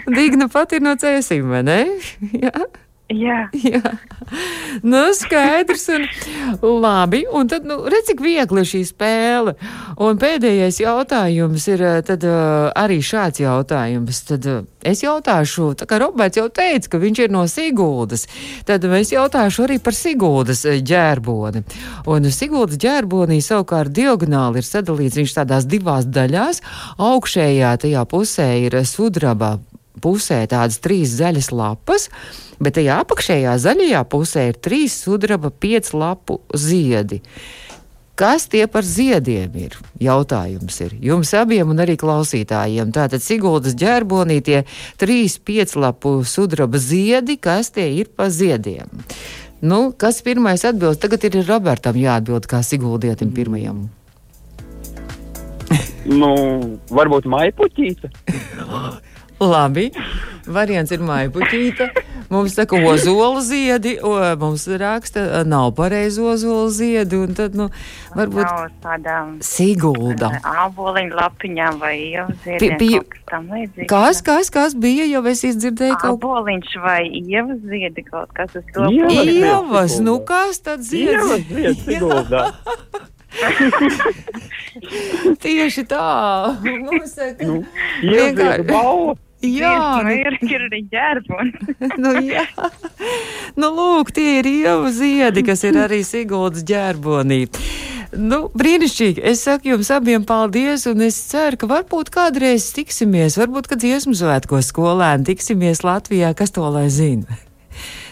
Dīgna 0.09 0.49
pat 0.53 0.73
ir 0.77 0.85
no 0.89 0.97
cēsim, 1.01 1.53
vai 1.53 1.63
ne? 1.69 1.83
Jā. 2.47 2.65
Jā. 3.11 3.49
Jā, 3.67 3.81
nu, 4.87 5.01
skaidrs. 5.19 5.89
Un, 5.91 6.05
labi, 6.83 7.25
un 7.35 7.49
tad, 7.51 7.65
nu, 7.67 7.81
redz, 7.91 8.11
cik 8.11 8.21
viegli 8.23 8.63
šī 8.67 8.85
spēle. 8.87 9.57
Un 10.01 10.19
pēdējais 10.21 10.79
jautājums 10.85 11.67
ir 11.73 11.83
eh, 11.83 11.97
tad, 12.07 12.25
uh, 12.29 12.69
arī 12.79 13.01
šāds 13.03 13.43
jautājums. 13.43 14.21
Tad, 14.29 14.47
uh, 14.47 14.69
es 14.87 15.03
jautāšu, 15.03 15.73
tā 15.81 15.89
kā 15.91 15.99
Roberts 16.01 16.39
jau 16.39 16.47
teica, 16.55 16.93
ka 16.93 17.01
viņš 17.03 17.23
ir 17.25 17.35
no 17.35 17.43
Siguldas, 17.51 18.29
tad 18.69 18.87
es 18.87 19.11
jautāšu 19.13 19.67
arī 19.67 19.81
par 19.83 19.99
Siguldas 19.99 20.63
eh, 20.69 20.79
ģērboni. 20.79 21.65
Un 22.15 22.31
Siguldas 22.31 22.79
ģērbonī 22.81 23.41
savukārt 23.43 23.91
diagonāli 23.97 24.63
ir 24.63 24.71
sadalīts 24.71 25.19
viņš 25.19 25.35
tādās 25.41 25.67
divās 25.67 26.07
daļās. 26.07 26.63
Augšējā 27.11 27.75
tajā 27.83 28.07
pusē 28.15 28.53
ir 28.69 28.79
sudraba 28.87 29.57
pusē 29.99 30.45
tādas 30.51 30.79
trīs 30.83 31.17
zaļas 31.19 31.51
lapas, 31.55 32.09
bet 32.63 32.77
tajā 32.79 33.01
apakšējā 33.05 33.57
zaļajā 33.65 34.05
pusē 34.13 34.47
ir 34.51 34.61
trīs 34.63 35.01
sudraba 35.03 35.51
piecu 35.51 35.99
lapu 36.01 36.39
ziedi. 36.55 37.23
Kas 38.21 38.45
tie 38.53 38.67
par 38.69 38.85
ziediem 38.85 39.55
ir? 39.57 39.77
Jautājums 39.97 40.77
ir 40.85 40.91
jums 41.01 41.31
abiem 41.33 41.71
un 41.73 41.79
arī 41.81 41.95
klausītājiem. 41.97 42.91
Tātad 42.93 43.25
Siguldas 43.25 43.73
ģērbonī 43.81 44.43
tie 44.45 44.59
trīs 45.01 45.39
pieclapu 45.41 46.19
sudraba 46.29 46.77
ziedi, 46.77 47.39
kas 47.41 47.73
tie 47.73 47.89
ir 47.97 48.13
pa 48.13 48.29
ziediem? 48.29 48.93
Nu, 49.65 49.95
kas 49.97 50.21
pirmais 50.25 50.67
atbild? 50.69 51.01
Tagad 51.01 51.25
ir 51.31 51.41
Robertam 51.49 51.97
jāatbild 51.97 52.45
kā 52.49 52.61
Siguldietim 52.65 53.33
pirmajam. 53.33 53.87
Nu, 56.05 56.35
varbūt 56.93 57.29
maipuķīte. 57.29 58.13
Labi, 59.41 59.89
variants 60.47 60.93
ir 60.93 61.01
maipuķīte. 61.01 61.87
Mums 62.31 62.53
saka, 62.55 62.79
ozola 62.87 63.41
ziedi, 63.43 63.97
o, 64.07 64.13
mums 64.39 64.69
raksta, 64.79 65.41
nav 65.49 65.73
pareizi 65.75 66.21
ozola 66.23 66.69
ziedi, 66.71 67.17
un 67.19 67.33
tad, 67.35 67.57
nu, 67.59 67.67
varbūt 68.15 68.45
Nav 68.47 68.69
tādām 68.85 69.33
Sigulda. 69.43 70.29
āboliņu 70.47 71.17
lapiņām 71.19 71.81
vai 71.83 71.95
ievaziediem, 72.13 72.77
pi- 72.79 72.91
kaut 73.01 73.17
kas. 73.27 73.89
Kas, 73.91 74.21
kas, 74.29 74.51
kas 74.55 74.77
bija, 74.79 75.09
jau 75.11 75.25
es 75.33 75.43
izdzirdēju 75.49 75.97
kaut 75.99 76.21
ko? 76.23 76.31
Āboliņš 76.37 76.77
vai 76.85 77.01
ievaziedi 77.19 78.05
kaut 78.07 78.31
kas 78.37 78.55
uz 78.61 78.69
to 78.77 78.87
Ievas 78.93 79.17
ziedi. 79.17 79.35
Ievas, 79.41 79.97
nu 80.05 80.21
kas 80.29 80.63
tad 80.63 80.87
Ievas 80.87 81.43
zieds? 81.49 81.51
zieds 81.57 81.83
Siguldā. 81.89 82.45
Tieši 85.43 85.85
tā. 85.91 86.07
Mums 86.87 87.17
saka, 87.19 87.43
Nu, 87.47 87.59
Ievas 88.05 88.39
Vienkārši-. 88.39 88.69
Jā, 89.43 89.75
nu, 90.03 90.09
nu, 90.09 90.15
ir, 90.17 90.39
ir 90.47 90.65
arī 90.69 90.81
ģērbonis. 90.93 91.77
nu, 92.03 92.15
jā. 92.25 92.47
Nu, 93.57 93.71
lūk, 93.77 94.13
tie 94.17 94.41
ir 94.41 94.49
ievu 94.51 94.91
ziedi, 94.95 95.45
kas 95.47 95.65
ir 95.69 95.79
arī 95.81 96.03
Siguldas 96.07 96.67
ģērbonī. 96.69 97.47
Nu, 98.11 98.49
brīnišķīgi. 98.59 99.23
Es 99.23 99.45
saku 99.47 99.71
jums 99.71 99.91
abiem 99.95 100.25
paldies, 100.27 100.89
un 100.91 101.05
es 101.07 101.19
ceru, 101.31 101.61
ka 101.61 101.69
varbūt 101.71 102.11
kādreiz 102.15 102.67
tiksimies, 102.75 103.39
varbūt, 103.39 103.71
kad 103.71 103.83
dziesmu 103.85 104.17
svētkos 104.19 104.73
skolēni 104.73 105.29
tiksimies 105.31 105.85
Latvijā, 105.87 106.33
kas 106.35 106.51
to 106.57 106.67
lai 106.75 106.89
zina. 106.91 107.39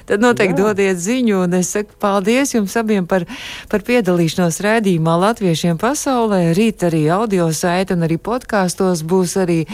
tad 0.08 0.22
noteikti 0.22 0.56
Jā. 0.56 0.68
dodiet 0.70 1.00
ziņu. 1.02 1.42
Un 1.44 1.58
es 1.58 1.72
saku 1.74 1.98
paldies 2.00 2.54
jums 2.54 2.76
abiem 2.78 3.08
par, 3.10 3.26
par 3.68 3.84
piedalīšanos 3.86 4.60
rēdījumā 4.64 5.16
Latviešiem 5.24 5.80
pasaulē. 5.82 6.54
Rīt 6.56 6.86
arī 6.88 7.08
audio 7.12 7.50
saita 7.52 7.98
un 7.98 8.06
arī 8.06 8.20
podkāstos 8.22 9.04
būs 9.08 9.36
arī. 9.42 9.64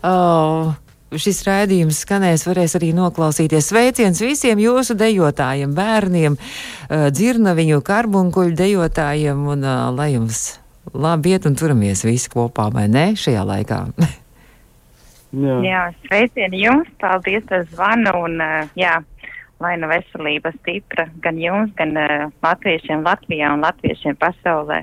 Uh, 0.00 0.72
šis 1.20 1.42
raidījums 1.46 2.02
skanēs, 2.04 2.46
varēs 2.48 2.76
arī 2.78 2.92
noklausīties. 2.96 3.68
Sveiciens 3.72 4.22
visiem 4.22 4.60
jūsu 4.62 4.96
dejotājiem, 4.98 5.74
bērniem, 5.76 6.38
uh, 6.38 7.06
dzirnaviņu, 7.12 7.82
karbunkuļu 7.86 8.56
dejotājiem 8.58 9.46
un 9.54 9.64
uh, 9.66 9.86
lai 9.96 10.12
jums 10.14 10.42
labi 10.94 11.36
iet 11.36 11.46
un 11.48 11.56
turamies 11.58 12.04
visi 12.06 12.30
kopā, 12.32 12.68
vai 12.74 12.88
ne, 12.90 13.12
šajā 13.18 13.44
laikā? 13.48 13.80
jā. 15.44 15.58
jā, 15.66 15.82
sveicieni 16.08 16.64
jums, 16.64 16.90
paldies 17.02 17.46
par 17.48 17.66
zvanu 17.72 18.14
un 18.24 18.38
uh, 18.42 18.70
jā, 18.78 18.98
lai 19.62 19.76
nu 19.80 19.90
veselība 19.90 20.52
stipra 20.58 21.06
gan 21.24 21.38
jums, 21.40 21.74
gan 21.78 21.94
uh, 21.98 22.30
latviešiem 22.44 23.04
Latvijā 23.06 23.52
un 23.54 23.64
latviešiem 23.66 24.18
pasaulē. 24.20 24.82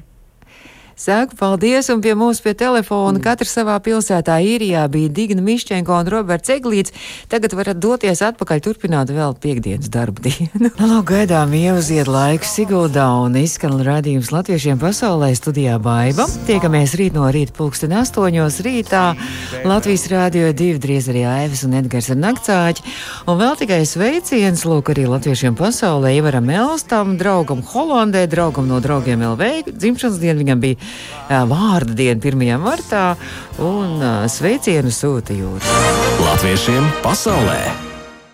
Saku 1.00 1.32
paldies, 1.40 1.88
un 1.94 2.02
pie 2.04 2.12
mums 2.12 2.42
pie 2.44 2.52
telefona 2.60 3.16
mm. 3.16 3.24
katrs 3.24 3.54
savā 3.56 3.78
pilsētā 3.80 4.34
īrijā 4.44 4.82
bija 4.92 5.08
Digna 5.16 5.40
Mišķenko 5.46 5.96
un 5.96 6.10
Roberts 6.12 6.52
Eglīts. 6.52 6.92
Tagad 7.32 7.54
varat 7.56 7.78
doties 7.80 8.20
atpakaļ, 8.28 8.60
turpināt 8.66 9.14
vēl 9.16 9.32
piekdienas 9.40 9.88
darba 9.94 10.26
dienu. 10.26 10.50
Lūk, 10.60 10.82
nu, 10.92 10.98
gaidām 11.08 11.56
ieauziet 11.56 12.12
laiku 12.12 12.44
Siguldā 12.44 13.06
un 13.16 13.38
izskan 13.40 13.78
radījums 13.88 14.34
latviešiem 14.36 14.82
pasaulē 14.82 15.30
studijā 15.40 15.78
Baiba. 15.80 16.26
Tiekamies 16.50 16.98
rīt 17.00 17.16
no 17.16 17.30
rīta 17.32 17.56
pulksten 17.56 17.96
astoņos 17.96 18.60
rītā. 18.68 19.06
Latvijas 19.64 20.04
rādio 20.12 20.52
divi 20.52 20.84
driez 20.84 21.08
arī 21.08 21.24
Aivis 21.32 21.64
un 21.64 21.80
Edgars 21.80 22.12
ar 22.12 22.20
naktsāķi. 22.26 22.84
Un 23.24 23.40
vēl 23.40 23.56
tikai 23.64 23.80
sveiciens, 23.88 24.66
lūk, 24.68 24.92
arī 24.92 25.08
latviešiem 25.08 25.56
pasaulē 25.64 26.12
Ivaram 26.20 26.52
Elstam, 26.60 27.16
draugam 27.24 27.64
Holandē, 27.72 28.28
draugam 28.28 28.68
no 28.68 28.84
draugiem 28.84 29.24
LV. 29.32 29.72
Dzimšanas 29.72 30.20
diena 30.20 30.44
viņam 30.44 30.68
bija 30.68 30.89
vārda 31.30 31.94
diena 31.98 32.22
1. 32.22 32.56
martā 32.62 33.04
un 33.62 34.02
sveicienu 34.32 34.94
sūta 34.94 35.38
jūras. 35.38 35.70
Latviešiem 36.26 36.90
pasaulē! 37.06 37.89